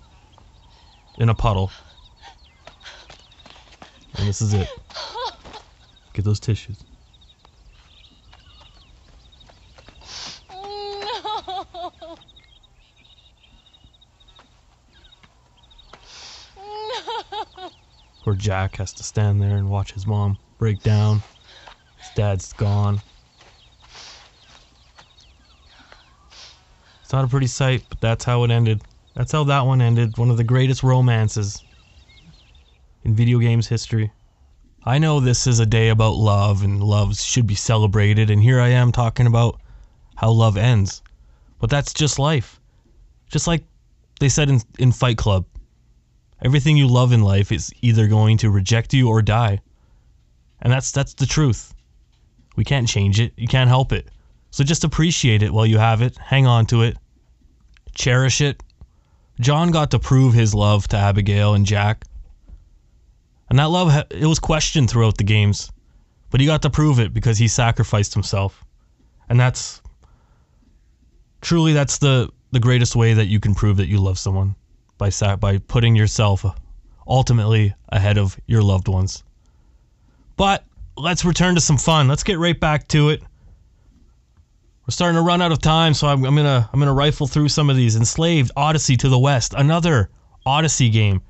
in 1.16 1.30
a 1.30 1.34
puddle. 1.34 1.70
This 4.28 4.42
is 4.42 4.52
it. 4.52 4.68
Get 6.12 6.22
those 6.26 6.38
tissues. 6.38 6.76
No. 10.50 11.64
No. 11.74 11.92
Where 18.24 18.36
Jack 18.36 18.76
has 18.76 18.92
to 18.92 19.02
stand 19.02 19.40
there 19.40 19.56
and 19.56 19.70
watch 19.70 19.92
his 19.92 20.06
mom 20.06 20.36
break 20.58 20.82
down. 20.82 21.22
His 21.96 22.10
dad's 22.14 22.52
gone. 22.52 23.00
It's 27.02 27.14
not 27.14 27.24
a 27.24 27.28
pretty 27.28 27.46
sight, 27.46 27.86
but 27.88 28.02
that's 28.02 28.26
how 28.26 28.44
it 28.44 28.50
ended. 28.50 28.82
That's 29.14 29.32
how 29.32 29.44
that 29.44 29.64
one 29.64 29.80
ended. 29.80 30.18
One 30.18 30.28
of 30.28 30.36
the 30.36 30.44
greatest 30.44 30.82
romances 30.82 31.62
in 33.04 33.14
video 33.14 33.38
games 33.38 33.66
history. 33.66 34.12
I 34.84 34.98
know 34.98 35.20
this 35.20 35.46
is 35.46 35.58
a 35.58 35.66
day 35.66 35.88
about 35.88 36.16
love 36.16 36.62
and 36.62 36.82
love 36.82 37.16
should 37.16 37.46
be 37.46 37.54
celebrated, 37.54 38.30
and 38.30 38.42
here 38.42 38.60
I 38.60 38.68
am 38.68 38.92
talking 38.92 39.26
about 39.26 39.60
how 40.16 40.30
love 40.30 40.56
ends. 40.56 41.02
But 41.58 41.70
that's 41.70 41.92
just 41.92 42.18
life. 42.18 42.60
Just 43.30 43.46
like 43.46 43.64
they 44.20 44.28
said 44.28 44.48
in, 44.48 44.62
in 44.78 44.92
Fight 44.92 45.18
Club 45.18 45.44
everything 46.42 46.76
you 46.76 46.86
love 46.86 47.12
in 47.12 47.22
life 47.22 47.50
is 47.50 47.72
either 47.82 48.06
going 48.06 48.38
to 48.38 48.50
reject 48.50 48.94
you 48.94 49.08
or 49.08 49.22
die. 49.22 49.60
And 50.60 50.72
that's 50.72 50.90
that's 50.90 51.14
the 51.14 51.26
truth. 51.26 51.74
We 52.56 52.64
can't 52.64 52.88
change 52.88 53.20
it. 53.20 53.32
You 53.36 53.46
can't 53.46 53.68
help 53.68 53.92
it. 53.92 54.08
So 54.50 54.64
just 54.64 54.84
appreciate 54.84 55.42
it 55.42 55.52
while 55.52 55.66
you 55.66 55.78
have 55.78 56.02
it. 56.02 56.16
Hang 56.18 56.46
on 56.46 56.66
to 56.66 56.82
it. 56.82 56.96
Cherish 57.94 58.40
it. 58.40 58.62
John 59.40 59.70
got 59.70 59.92
to 59.92 59.98
prove 59.98 60.34
his 60.34 60.54
love 60.54 60.88
to 60.88 60.96
Abigail 60.96 61.54
and 61.54 61.64
Jack. 61.64 62.04
And 63.48 63.58
that 63.58 63.70
love, 63.70 64.06
it 64.10 64.26
was 64.26 64.38
questioned 64.38 64.90
throughout 64.90 65.16
the 65.16 65.24
games, 65.24 65.70
but 66.30 66.40
he 66.40 66.46
got 66.46 66.62
to 66.62 66.70
prove 66.70 67.00
it 67.00 67.14
because 67.14 67.38
he 67.38 67.48
sacrificed 67.48 68.14
himself. 68.14 68.64
And 69.28 69.38
that's 69.38 69.82
truly 71.40 71.72
that's 71.72 71.98
the 71.98 72.28
the 72.50 72.60
greatest 72.60 72.96
way 72.96 73.14
that 73.14 73.26
you 73.26 73.40
can 73.40 73.54
prove 73.54 73.76
that 73.76 73.86
you 73.88 73.98
love 73.98 74.18
someone 74.18 74.54
by 74.96 75.10
by 75.36 75.58
putting 75.58 75.94
yourself 75.94 76.44
uh, 76.44 76.52
ultimately 77.06 77.74
ahead 77.90 78.18
of 78.18 78.38
your 78.46 78.62
loved 78.62 78.88
ones. 78.88 79.22
But 80.36 80.64
let's 80.96 81.24
return 81.24 81.54
to 81.54 81.60
some 81.60 81.78
fun. 81.78 82.08
Let's 82.08 82.22
get 82.22 82.38
right 82.38 82.58
back 82.58 82.88
to 82.88 83.10
it. 83.10 83.22
We're 84.86 84.92
starting 84.92 85.16
to 85.16 85.22
run 85.22 85.42
out 85.42 85.52
of 85.52 85.60
time, 85.60 85.92
so 85.92 86.06
I'm, 86.08 86.24
I'm 86.24 86.34
gonna 86.34 86.68
I'm 86.72 86.78
gonna 86.80 86.94
rifle 86.94 87.26
through 87.26 87.48
some 87.48 87.68
of 87.68 87.76
these. 87.76 87.96
Enslaved, 87.96 88.50
Odyssey 88.56 88.96
to 88.96 89.08
the 89.08 89.18
West, 89.18 89.54
another 89.56 90.10
Odyssey 90.46 90.88
game. 90.88 91.20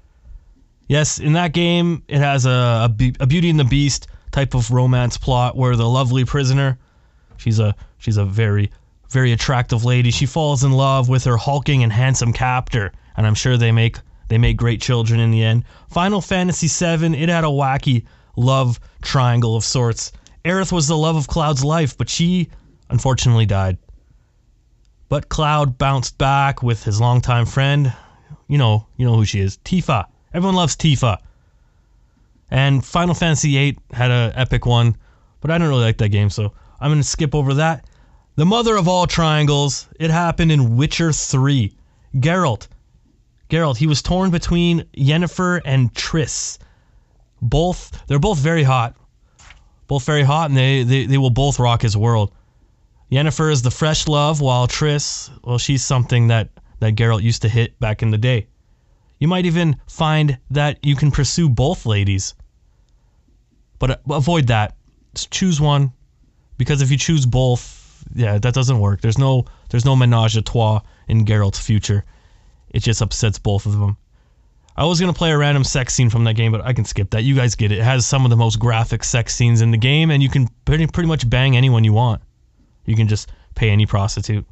Yes, 0.89 1.19
in 1.19 1.35
that 1.35 1.53
game, 1.53 2.03
it 2.09 2.19
has 2.19 2.47
a, 2.47 2.51
a, 2.51 3.13
a 3.21 3.27
Beauty 3.27 3.51
and 3.51 3.61
the 3.61 3.65
Beast 3.65 4.09
type 4.31 4.55
of 4.55 4.71
romance 4.71 5.19
plot 5.19 5.55
where 5.55 5.77
the 5.77 5.89
lovely 5.89 6.25
prisoner, 6.25 6.79
she's 7.37 7.59
a 7.59 7.75
she's 7.99 8.17
a 8.17 8.25
very 8.25 8.71
very 9.11 9.33
attractive 9.33 9.85
lady. 9.85 10.11
She 10.11 10.25
falls 10.27 10.65
in 10.65 10.73
love 10.73 11.09
with 11.09 11.25
her 11.25 11.37
hulking 11.37 11.83
and 11.83 11.93
handsome 11.93 12.33
captor, 12.33 12.93
and 13.17 13.27
I'm 13.27 13.35
sure 13.35 13.59
they 13.59 13.71
make 13.71 13.99
they 14.29 14.39
make 14.39 14.57
great 14.57 14.81
children 14.81 15.21
in 15.21 15.31
the 15.31 15.43
end. 15.45 15.65
Final 15.91 16.23
Fantasy 16.23 16.69
VII, 16.69 17.15
it 17.21 17.29
had 17.29 17.45
a 17.45 17.49
wacky 17.49 18.05
love 18.37 18.81
triangle 19.03 19.57
of 19.57 19.65
sorts. 19.65 20.13
Aerith 20.45 20.73
was 20.73 20.87
the 20.87 20.97
love 20.97 21.17
of 21.17 21.29
Cloud's 21.29 21.65
life, 21.65 21.99
but 21.99 22.09
she 22.09 22.49
unfortunately 22.89 23.47
died. 23.47 23.77
But 25.11 25.29
Cloud 25.29 25.77
bounced 25.77 26.17
back 26.17 26.63
with 26.63 26.85
his 26.85 27.01
longtime 27.01 27.47
friend. 27.47 27.93
You 28.47 28.57
know, 28.57 28.87
you 28.97 29.07
know 29.07 29.17
who 29.17 29.25
she 29.25 29.41
is, 29.41 29.59
Tifa. 29.59 30.07
Everyone 30.35 30.57
loves 30.57 30.77
Tifa. 30.77 31.19
And 32.51 32.85
Final 32.85 33.15
Fantasy 33.15 33.53
VIII 33.53 33.79
had 33.93 34.11
an 34.11 34.33
epic 34.35 34.67
one, 34.67 34.97
but 35.41 35.51
I 35.51 35.59
don't 35.59 35.69
really 35.69 35.85
like 35.85 35.99
that 35.99 36.09
game, 36.11 36.31
so 36.31 36.53
I'm 36.81 36.91
gonna 36.91 37.03
skip 37.03 37.35
over 37.35 37.55
that. 37.55 37.87
The 38.37 38.47
mother 38.47 38.77
of 38.77 38.89
all 38.89 39.07
triangles, 39.07 39.89
it 39.99 40.11
happened 40.11 40.53
in 40.53 40.77
Witcher 40.77 41.13
3. 41.13 41.75
Geralt. 42.17 42.69
Geralt, 43.51 43.77
he 43.77 43.87
was 43.87 44.03
torn 44.03 44.31
between 44.31 44.85
Yennefer 44.97 45.61
and 45.65 45.93
Triss. 45.93 46.59
Both, 47.43 48.07
they're 48.07 48.19
both 48.19 48.39
very 48.39 48.63
hot. 48.63 48.97
Both 49.87 50.05
very 50.05 50.23
hot, 50.23 50.51
and 50.51 50.57
they, 50.57 50.83
they, 50.83 51.07
they 51.07 51.19
will 51.19 51.31
both 51.31 51.59
rock 51.59 51.83
his 51.83 51.97
world. 51.97 52.33
Yennefer 53.11 53.51
is 53.51 53.63
the 53.63 53.71
fresh 53.71 54.07
love, 54.07 54.41
while 54.41 54.69
Triss, 54.69 55.31
well, 55.43 55.59
she's 55.59 55.85
something 55.85 56.29
that, 56.29 56.51
that 56.81 56.95
Geralt 56.95 57.23
used 57.23 57.43
to 57.43 57.49
hit 57.49 57.79
back 57.81 58.03
in 58.03 58.11
the 58.11 58.19
day. 58.19 58.47
You 59.19 59.29
might 59.29 59.47
even 59.47 59.77
find 59.87 60.39
that 60.51 60.79
you 60.85 60.95
can 60.95 61.11
pursue 61.11 61.49
both 61.49 61.87
ladies. 61.87 62.35
But 63.79 63.91
uh, 63.91 63.97
avoid 64.11 64.47
that. 64.49 64.77
Just 65.15 65.31
choose 65.31 65.61
one, 65.61 65.93
because 66.57 66.83
if 66.83 66.91
you 66.91 66.97
choose 66.97 67.27
both, 67.27 68.05
yeah, 68.15 68.39
that 68.39 68.55
doesn't 68.55 68.79
work. 68.79 69.01
There's 69.01 69.19
no 69.19 69.47
there's 69.71 69.85
no 69.85 69.97
menage 69.97 70.37
a 70.37 70.43
trois 70.43 70.81
in 71.09 71.25
Geralt's 71.25 71.59
future. 71.59 72.05
It 72.71 72.81
just 72.81 73.03
upsets 73.03 73.39
both 73.39 73.67
of 73.67 73.79
them. 73.79 73.97
I 74.77 74.85
was 74.85 75.01
gonna 75.01 75.13
play 75.13 75.33
a 75.33 75.39
random 75.39 75.65
sex 75.65 75.95
scene 75.95 76.11
from 76.11 76.25
that 76.25 76.35
game, 76.35 76.53
but 76.53 76.65
I 76.65 76.73
can 76.73 76.85
skip 76.85 77.11
that. 77.11 77.25
You 77.25 77.35
guys 77.35 77.57
get 77.57 77.73
it. 77.73 77.79
It 77.79 77.85
has 77.85 78.07
some 78.07 78.25
of 78.25 78.31
the 78.31 78.37
most 78.37 78.61
graphic 78.61 79.03
sex 79.03 79.35
scenes 79.35 79.61
in 79.61 79.73
the 79.73 79.77
game, 79.77 80.11
and 80.11 80.23
you 80.23 80.29
can 80.29 80.49
pretty 80.65 80.87
pretty 80.87 81.09
much 81.09 81.29
bang 81.29 81.57
anyone 81.57 81.83
you 81.83 81.93
want. 81.93 82.23
You 82.85 82.95
can 82.95 83.09
just 83.09 83.31
pay 83.57 83.71
any 83.71 83.87
prostitute. 83.87 84.47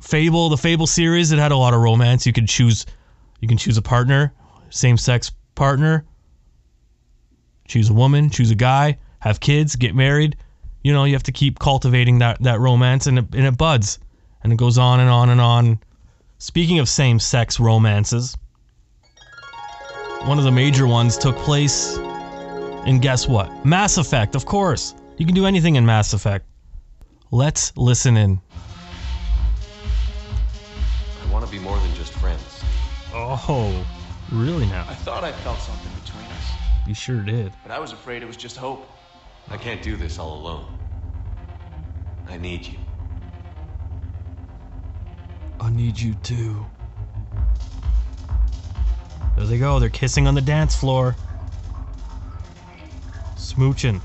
Fable, 0.00 0.48
the 0.48 0.56
Fable 0.56 0.86
series, 0.86 1.32
it 1.32 1.38
had 1.38 1.52
a 1.52 1.56
lot 1.56 1.74
of 1.74 1.80
romance. 1.80 2.26
You 2.26 2.32
could 2.32 2.48
choose 2.48 2.86
you 3.40 3.48
can 3.48 3.56
choose 3.56 3.76
a 3.76 3.82
partner, 3.82 4.32
same 4.68 4.96
sex 4.96 5.32
partner. 5.54 6.04
Choose 7.66 7.88
a 7.88 7.94
woman, 7.94 8.30
choose 8.30 8.50
a 8.50 8.54
guy, 8.54 8.98
have 9.20 9.40
kids, 9.40 9.76
get 9.76 9.94
married. 9.94 10.36
You 10.82 10.92
know, 10.92 11.04
you 11.04 11.12
have 11.14 11.22
to 11.24 11.32
keep 11.32 11.58
cultivating 11.58 12.18
that, 12.18 12.42
that 12.42 12.60
romance 12.60 13.06
and 13.06 13.18
it, 13.18 13.26
and 13.34 13.46
it 13.46 13.56
buds. 13.56 13.98
And 14.42 14.52
it 14.52 14.56
goes 14.56 14.78
on 14.78 15.00
and 15.00 15.08
on 15.08 15.30
and 15.30 15.40
on. 15.40 15.78
Speaking 16.38 16.78
of 16.78 16.88
same 16.88 17.18
sex 17.18 17.60
romances, 17.60 18.36
one 20.24 20.38
of 20.38 20.44
the 20.44 20.50
major 20.50 20.86
ones 20.86 21.16
took 21.16 21.36
place 21.36 21.96
in 22.86 22.98
guess 23.00 23.28
what? 23.28 23.64
Mass 23.64 23.98
Effect, 23.98 24.34
of 24.34 24.46
course. 24.46 24.94
You 25.18 25.26
can 25.26 25.34
do 25.34 25.46
anything 25.46 25.76
in 25.76 25.84
Mass 25.84 26.14
Effect. 26.14 26.46
Let's 27.30 27.76
listen 27.76 28.16
in. 28.16 28.40
Oh, 33.12 33.84
really 34.30 34.66
now? 34.66 34.86
I 34.88 34.94
thought 34.94 35.24
I 35.24 35.32
felt 35.32 35.58
something 35.58 35.90
between 36.04 36.24
us, 36.32 36.50
You 36.86 36.94
sure 36.94 37.20
did. 37.22 37.52
but 37.62 37.72
I 37.72 37.78
was 37.78 37.92
afraid 37.92 38.22
it 38.22 38.26
was 38.26 38.36
just 38.36 38.56
hope. 38.56 38.88
I 39.50 39.56
can't 39.56 39.82
do 39.82 39.96
this 39.96 40.18
all 40.18 40.34
alone. 40.34 40.66
I 42.28 42.36
need 42.36 42.64
you. 42.66 42.78
I 45.60 45.70
need 45.70 45.98
you 45.98 46.14
too. 46.22 46.64
There 49.36 49.46
they 49.46 49.58
go. 49.58 49.78
They're 49.78 49.88
kissing 49.88 50.26
on 50.26 50.34
the 50.34 50.40
dance 50.40 50.76
floor. 50.76 51.16
Smooching. 53.36 54.00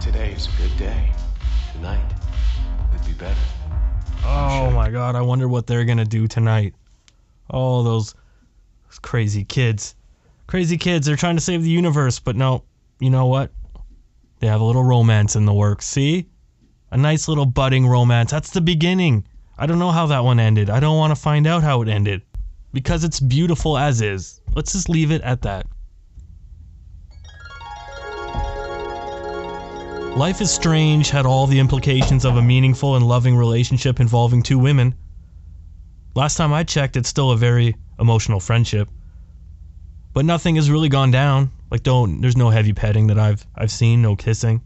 Today 0.00 0.32
is 0.32 0.48
a 0.48 0.62
good 0.62 0.76
day. 0.76 1.12
Tonight 1.72 2.12
would 2.92 3.04
be 3.06 3.12
better. 3.12 3.36
Oh 4.32 4.70
my 4.70 4.90
god, 4.90 5.16
I 5.16 5.22
wonder 5.22 5.48
what 5.48 5.66
they're 5.66 5.84
gonna 5.84 6.04
do 6.04 6.28
tonight. 6.28 6.74
Oh, 7.50 7.82
those, 7.82 8.14
those 8.86 8.98
crazy 9.00 9.44
kids. 9.44 9.94
Crazy 10.46 10.78
kids, 10.78 11.06
they're 11.06 11.16
trying 11.16 11.36
to 11.36 11.42
save 11.42 11.62
the 11.62 11.70
universe, 11.70 12.18
but 12.18 12.36
no, 12.36 12.62
you 13.00 13.10
know 13.10 13.26
what? 13.26 13.50
They 14.38 14.46
have 14.46 14.60
a 14.60 14.64
little 14.64 14.84
romance 14.84 15.36
in 15.36 15.44
the 15.44 15.52
works. 15.52 15.86
See? 15.86 16.26
A 16.90 16.96
nice 16.96 17.28
little 17.28 17.46
budding 17.46 17.86
romance. 17.86 18.30
That's 18.30 18.50
the 18.50 18.60
beginning. 18.60 19.24
I 19.58 19.66
don't 19.66 19.78
know 19.78 19.90
how 19.90 20.06
that 20.06 20.24
one 20.24 20.40
ended. 20.40 20.70
I 20.70 20.80
don't 20.80 20.96
want 20.96 21.10
to 21.10 21.20
find 21.20 21.46
out 21.46 21.62
how 21.62 21.82
it 21.82 21.88
ended. 21.88 22.22
Because 22.72 23.04
it's 23.04 23.20
beautiful 23.20 23.76
as 23.76 24.00
is. 24.00 24.40
Let's 24.54 24.72
just 24.72 24.88
leave 24.88 25.10
it 25.10 25.22
at 25.22 25.42
that. 25.42 25.66
Life 30.16 30.40
is 30.40 30.50
Strange 30.50 31.08
had 31.08 31.24
all 31.24 31.46
the 31.46 31.60
implications 31.60 32.24
of 32.24 32.36
a 32.36 32.42
meaningful 32.42 32.96
and 32.96 33.06
loving 33.06 33.36
relationship 33.36 34.00
involving 34.00 34.42
two 34.42 34.58
women. 34.58 34.94
Last 36.14 36.36
time 36.36 36.52
I 36.52 36.64
checked, 36.64 36.96
it's 36.96 37.08
still 37.08 37.30
a 37.30 37.36
very 37.36 37.76
emotional 37.98 38.40
friendship. 38.40 38.90
But 40.12 40.24
nothing 40.24 40.56
has 40.56 40.70
really 40.70 40.88
gone 40.88 41.10
down. 41.10 41.52
Like 41.70 41.84
don't 41.84 42.20
there's 42.20 42.36
no 42.36 42.50
heavy 42.50 42.72
petting 42.72 43.06
that 43.06 43.18
I've 43.18 43.46
I've 43.54 43.70
seen, 43.70 44.02
no 44.02 44.16
kissing. 44.16 44.60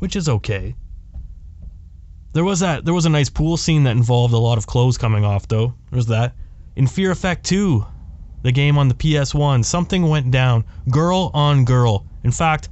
Which 0.00 0.16
is 0.16 0.28
okay. 0.28 0.74
There 2.32 2.44
was 2.44 2.60
that 2.60 2.84
there 2.84 2.94
was 2.94 3.06
a 3.06 3.10
nice 3.10 3.30
pool 3.30 3.56
scene 3.56 3.84
that 3.84 3.96
involved 3.96 4.34
a 4.34 4.38
lot 4.38 4.58
of 4.58 4.66
clothes 4.66 4.98
coming 4.98 5.24
off 5.24 5.46
though. 5.46 5.74
There's 5.92 6.06
that. 6.06 6.34
In 6.76 6.86
Fear 6.86 7.12
Effect 7.12 7.46
2, 7.46 7.86
the 8.42 8.52
game 8.52 8.76
on 8.78 8.88
the 8.88 8.94
PS1, 8.94 9.64
something 9.64 10.08
went 10.08 10.32
down. 10.32 10.64
Girl 10.90 11.30
on 11.32 11.64
girl. 11.64 12.04
In 12.24 12.32
fact, 12.32 12.68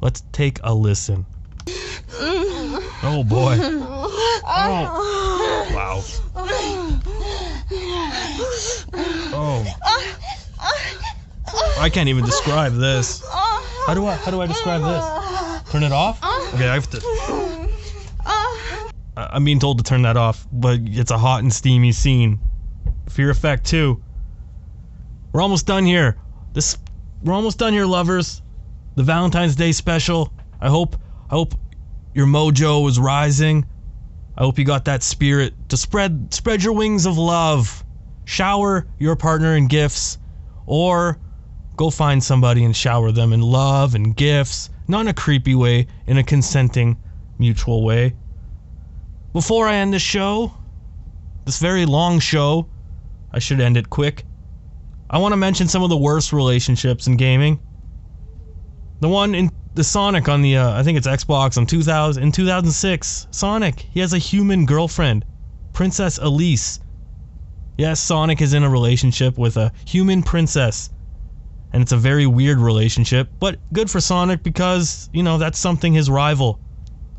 let's 0.00 0.22
take 0.32 0.60
a 0.62 0.74
listen. 0.74 1.26
Oh 3.02 3.24
boy. 3.26 3.56
Oh. 4.50 5.70
Wow. 5.74 6.02
Oh. 9.30 9.64
I 11.78 11.88
can't 11.90 12.08
even 12.08 12.24
describe 12.24 12.74
this. 12.74 13.22
How 13.86 13.94
do 13.94 14.06
I 14.06 14.14
how 14.14 14.30
do 14.30 14.40
I 14.40 14.46
describe 14.46 14.82
this? 14.82 15.72
Turn 15.72 15.82
it 15.82 15.92
off? 15.92 16.18
Okay, 16.54 16.68
I 16.68 16.74
have 16.74 16.90
to 16.90 17.68
I'm 19.16 19.44
being 19.44 19.58
told 19.58 19.78
to 19.78 19.84
turn 19.84 20.02
that 20.02 20.16
off, 20.16 20.46
but 20.52 20.78
it's 20.82 21.10
a 21.10 21.18
hot 21.18 21.42
and 21.42 21.52
steamy 21.52 21.92
scene. 21.92 22.38
Fear 23.08 23.30
Effect 23.30 23.66
2. 23.66 24.00
We're 25.32 25.40
almost 25.40 25.66
done 25.66 25.84
here. 25.84 26.16
This 26.52 26.78
we're 27.22 27.34
almost 27.34 27.58
done 27.58 27.72
here, 27.72 27.86
lovers. 27.86 28.42
The 28.98 29.04
Valentine's 29.04 29.54
Day 29.54 29.70
special. 29.70 30.32
I 30.60 30.68
hope 30.68 30.96
I 31.30 31.34
hope 31.34 31.54
your 32.14 32.26
mojo 32.26 32.88
is 32.88 32.98
rising. 32.98 33.64
I 34.36 34.42
hope 34.42 34.58
you 34.58 34.64
got 34.64 34.86
that 34.86 35.04
spirit 35.04 35.54
to 35.68 35.76
spread 35.76 36.34
spread 36.34 36.64
your 36.64 36.72
wings 36.72 37.06
of 37.06 37.16
love. 37.16 37.84
Shower 38.24 38.88
your 38.98 39.14
partner 39.14 39.54
in 39.54 39.68
gifts 39.68 40.18
or 40.66 41.16
go 41.76 41.90
find 41.90 42.24
somebody 42.24 42.64
and 42.64 42.74
shower 42.74 43.12
them 43.12 43.32
in 43.32 43.40
love 43.40 43.94
and 43.94 44.16
gifts, 44.16 44.68
not 44.88 45.02
in 45.02 45.06
a 45.06 45.14
creepy 45.14 45.54
way, 45.54 45.86
in 46.08 46.18
a 46.18 46.24
consenting, 46.24 46.98
mutual 47.38 47.84
way. 47.84 48.16
Before 49.32 49.68
I 49.68 49.76
end 49.76 49.94
this 49.94 50.02
show, 50.02 50.52
this 51.44 51.60
very 51.60 51.86
long 51.86 52.18
show, 52.18 52.68
I 53.30 53.38
should 53.38 53.60
end 53.60 53.76
it 53.76 53.90
quick. 53.90 54.24
I 55.08 55.18
want 55.18 55.34
to 55.34 55.36
mention 55.36 55.68
some 55.68 55.84
of 55.84 55.88
the 55.88 55.96
worst 55.96 56.32
relationships 56.32 57.06
in 57.06 57.16
gaming. 57.16 57.60
The 59.00 59.08
one 59.08 59.34
in 59.34 59.50
the 59.74 59.84
Sonic 59.84 60.28
on 60.28 60.42
the 60.42 60.56
uh, 60.56 60.72
I 60.78 60.82
think 60.82 60.98
it's 60.98 61.06
Xbox 61.06 61.56
on 61.56 61.66
2000 61.66 62.22
in 62.22 62.32
2006. 62.32 63.28
Sonic, 63.30 63.80
he 63.92 64.00
has 64.00 64.12
a 64.12 64.18
human 64.18 64.66
girlfriend, 64.66 65.24
Princess 65.72 66.18
Elise. 66.18 66.80
Yes, 67.76 68.00
Sonic 68.00 68.42
is 68.42 68.54
in 68.54 68.64
a 68.64 68.68
relationship 68.68 69.38
with 69.38 69.56
a 69.56 69.72
human 69.86 70.22
princess. 70.22 70.90
And 71.72 71.82
it's 71.82 71.92
a 71.92 71.96
very 71.96 72.26
weird 72.26 72.58
relationship, 72.58 73.28
but 73.38 73.58
good 73.72 73.90
for 73.90 74.00
Sonic 74.00 74.42
because, 74.42 75.10
you 75.12 75.22
know, 75.22 75.36
that's 75.36 75.58
something 75.58 75.92
his 75.92 76.08
rival, 76.08 76.58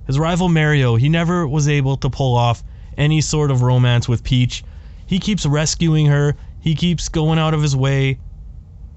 his 0.07 0.17
rival 0.17 0.49
Mario, 0.49 0.95
he 0.95 1.07
never 1.07 1.47
was 1.47 1.69
able 1.69 1.95
to 1.97 2.09
pull 2.09 2.36
off 2.36 2.63
any 2.97 3.21
sort 3.21 3.51
of 3.51 3.61
romance 3.61 4.09
with 4.09 4.23
Peach. 4.23 4.63
He 5.05 5.19
keeps 5.19 5.45
rescuing 5.45 6.07
her. 6.07 6.36
He 6.59 6.75
keeps 6.75 7.09
going 7.09 7.39
out 7.39 7.53
of 7.53 7.61
his 7.61 7.75
way, 7.75 8.19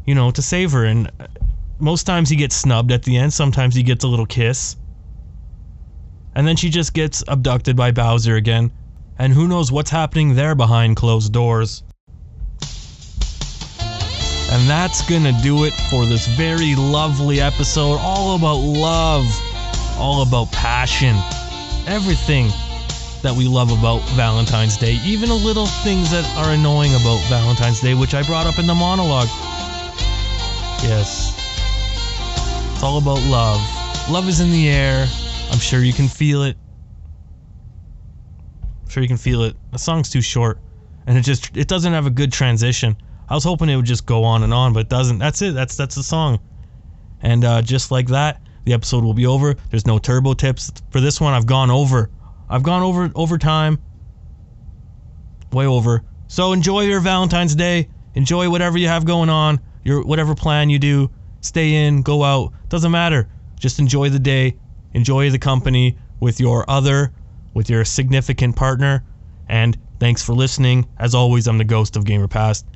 you 0.06 0.14
know, 0.14 0.30
to 0.30 0.42
save 0.42 0.72
her. 0.72 0.84
And 0.84 1.10
most 1.82 2.04
times 2.04 2.28
he 2.28 2.36
gets 2.36 2.54
snubbed 2.54 2.92
at 2.92 3.02
the 3.02 3.16
end. 3.16 3.32
Sometimes 3.32 3.74
he 3.74 3.82
gets 3.82 4.04
a 4.04 4.08
little 4.08 4.24
kiss. 4.24 4.76
And 6.34 6.46
then 6.46 6.54
she 6.54 6.70
just 6.70 6.94
gets 6.94 7.24
abducted 7.26 7.76
by 7.76 7.90
Bowser 7.90 8.36
again. 8.36 8.70
And 9.18 9.32
who 9.32 9.48
knows 9.48 9.72
what's 9.72 9.90
happening 9.90 10.34
there 10.34 10.54
behind 10.54 10.96
closed 10.96 11.32
doors. 11.32 11.82
And 14.52 14.68
that's 14.68 15.08
gonna 15.08 15.32
do 15.42 15.64
it 15.64 15.72
for 15.90 16.06
this 16.06 16.28
very 16.28 16.76
lovely 16.76 17.40
episode. 17.40 17.98
All 17.98 18.36
about 18.36 18.58
love, 18.58 19.26
all 19.98 20.22
about 20.22 20.52
passion, 20.52 21.16
everything 21.86 22.48
that 23.22 23.34
we 23.36 23.48
love 23.48 23.72
about 23.76 24.02
Valentine's 24.10 24.76
Day, 24.76 25.00
even 25.04 25.28
the 25.30 25.34
little 25.34 25.66
things 25.66 26.10
that 26.12 26.24
are 26.36 26.52
annoying 26.52 26.94
about 26.94 27.20
Valentine's 27.28 27.80
Day, 27.80 27.94
which 27.94 28.14
I 28.14 28.22
brought 28.22 28.46
up 28.46 28.58
in 28.58 28.66
the 28.68 28.74
monologue. 28.74 29.28
Yes. 30.82 31.31
It's 32.82 32.88
all 32.88 32.98
about 32.98 33.22
love. 33.30 34.10
Love 34.10 34.28
is 34.28 34.40
in 34.40 34.50
the 34.50 34.68
air. 34.68 35.06
I'm 35.52 35.60
sure 35.60 35.78
you 35.84 35.92
can 35.92 36.08
feel 36.08 36.42
it. 36.42 36.56
I'm 38.82 38.90
sure 38.90 39.04
you 39.04 39.08
can 39.08 39.18
feel 39.18 39.44
it. 39.44 39.54
The 39.70 39.78
song's 39.78 40.10
too 40.10 40.20
short 40.20 40.58
and 41.06 41.16
it 41.16 41.20
just 41.20 41.56
it 41.56 41.68
doesn't 41.68 41.92
have 41.92 42.06
a 42.06 42.10
good 42.10 42.32
transition. 42.32 42.96
I 43.28 43.36
was 43.36 43.44
hoping 43.44 43.68
it 43.68 43.76
would 43.76 43.84
just 43.84 44.04
go 44.04 44.24
on 44.24 44.42
and 44.42 44.52
on, 44.52 44.72
but 44.72 44.80
it 44.80 44.88
doesn't. 44.88 45.18
That's 45.18 45.42
it. 45.42 45.54
That's 45.54 45.76
that's 45.76 45.94
the 45.94 46.02
song. 46.02 46.40
And 47.20 47.44
uh, 47.44 47.62
just 47.62 47.92
like 47.92 48.08
that, 48.08 48.42
the 48.64 48.72
episode 48.72 49.04
will 49.04 49.14
be 49.14 49.26
over. 49.26 49.54
There's 49.70 49.86
no 49.86 50.00
turbo 50.00 50.34
tips 50.34 50.72
for 50.90 51.00
this 51.00 51.20
one. 51.20 51.34
I've 51.34 51.46
gone 51.46 51.70
over. 51.70 52.10
I've 52.50 52.64
gone 52.64 52.82
over 52.82 53.12
over 53.14 53.38
time. 53.38 53.80
Way 55.52 55.66
over. 55.66 56.02
So 56.26 56.52
enjoy 56.52 56.80
your 56.80 56.98
Valentine's 56.98 57.54
Day. 57.54 57.90
Enjoy 58.16 58.50
whatever 58.50 58.76
you 58.76 58.88
have 58.88 59.04
going 59.04 59.28
on. 59.28 59.60
Your 59.84 60.04
whatever 60.04 60.34
plan 60.34 60.68
you 60.68 60.80
do 60.80 61.12
stay 61.42 61.86
in, 61.86 62.00
go 62.00 62.24
out, 62.24 62.52
doesn't 62.70 62.90
matter. 62.90 63.28
Just 63.58 63.78
enjoy 63.78 64.08
the 64.08 64.18
day, 64.18 64.56
enjoy 64.94 65.28
the 65.30 65.38
company 65.38 65.98
with 66.20 66.40
your 66.40 66.64
other, 66.68 67.12
with 67.54 67.68
your 67.68 67.84
significant 67.84 68.56
partner. 68.56 69.04
And 69.48 69.76
thanks 70.00 70.24
for 70.24 70.32
listening. 70.32 70.88
As 70.98 71.14
always, 71.14 71.46
I'm 71.46 71.58
the 71.58 71.64
ghost 71.64 71.96
of 71.96 72.04
Gamer 72.06 72.28
Past. 72.28 72.66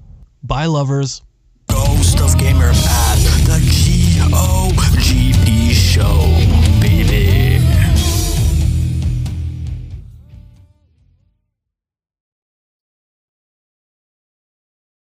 Bye, 0.43 0.67
lovers. 0.67 1.23
Ghost 1.69 2.21
of 2.21 2.39
Gamer 2.39 2.73
Past, 2.73 3.47
the 3.47 3.59
G 3.71 4.19
O 4.33 4.71
G 5.01 5.33
P 5.45 5.73
show. 5.73 6.46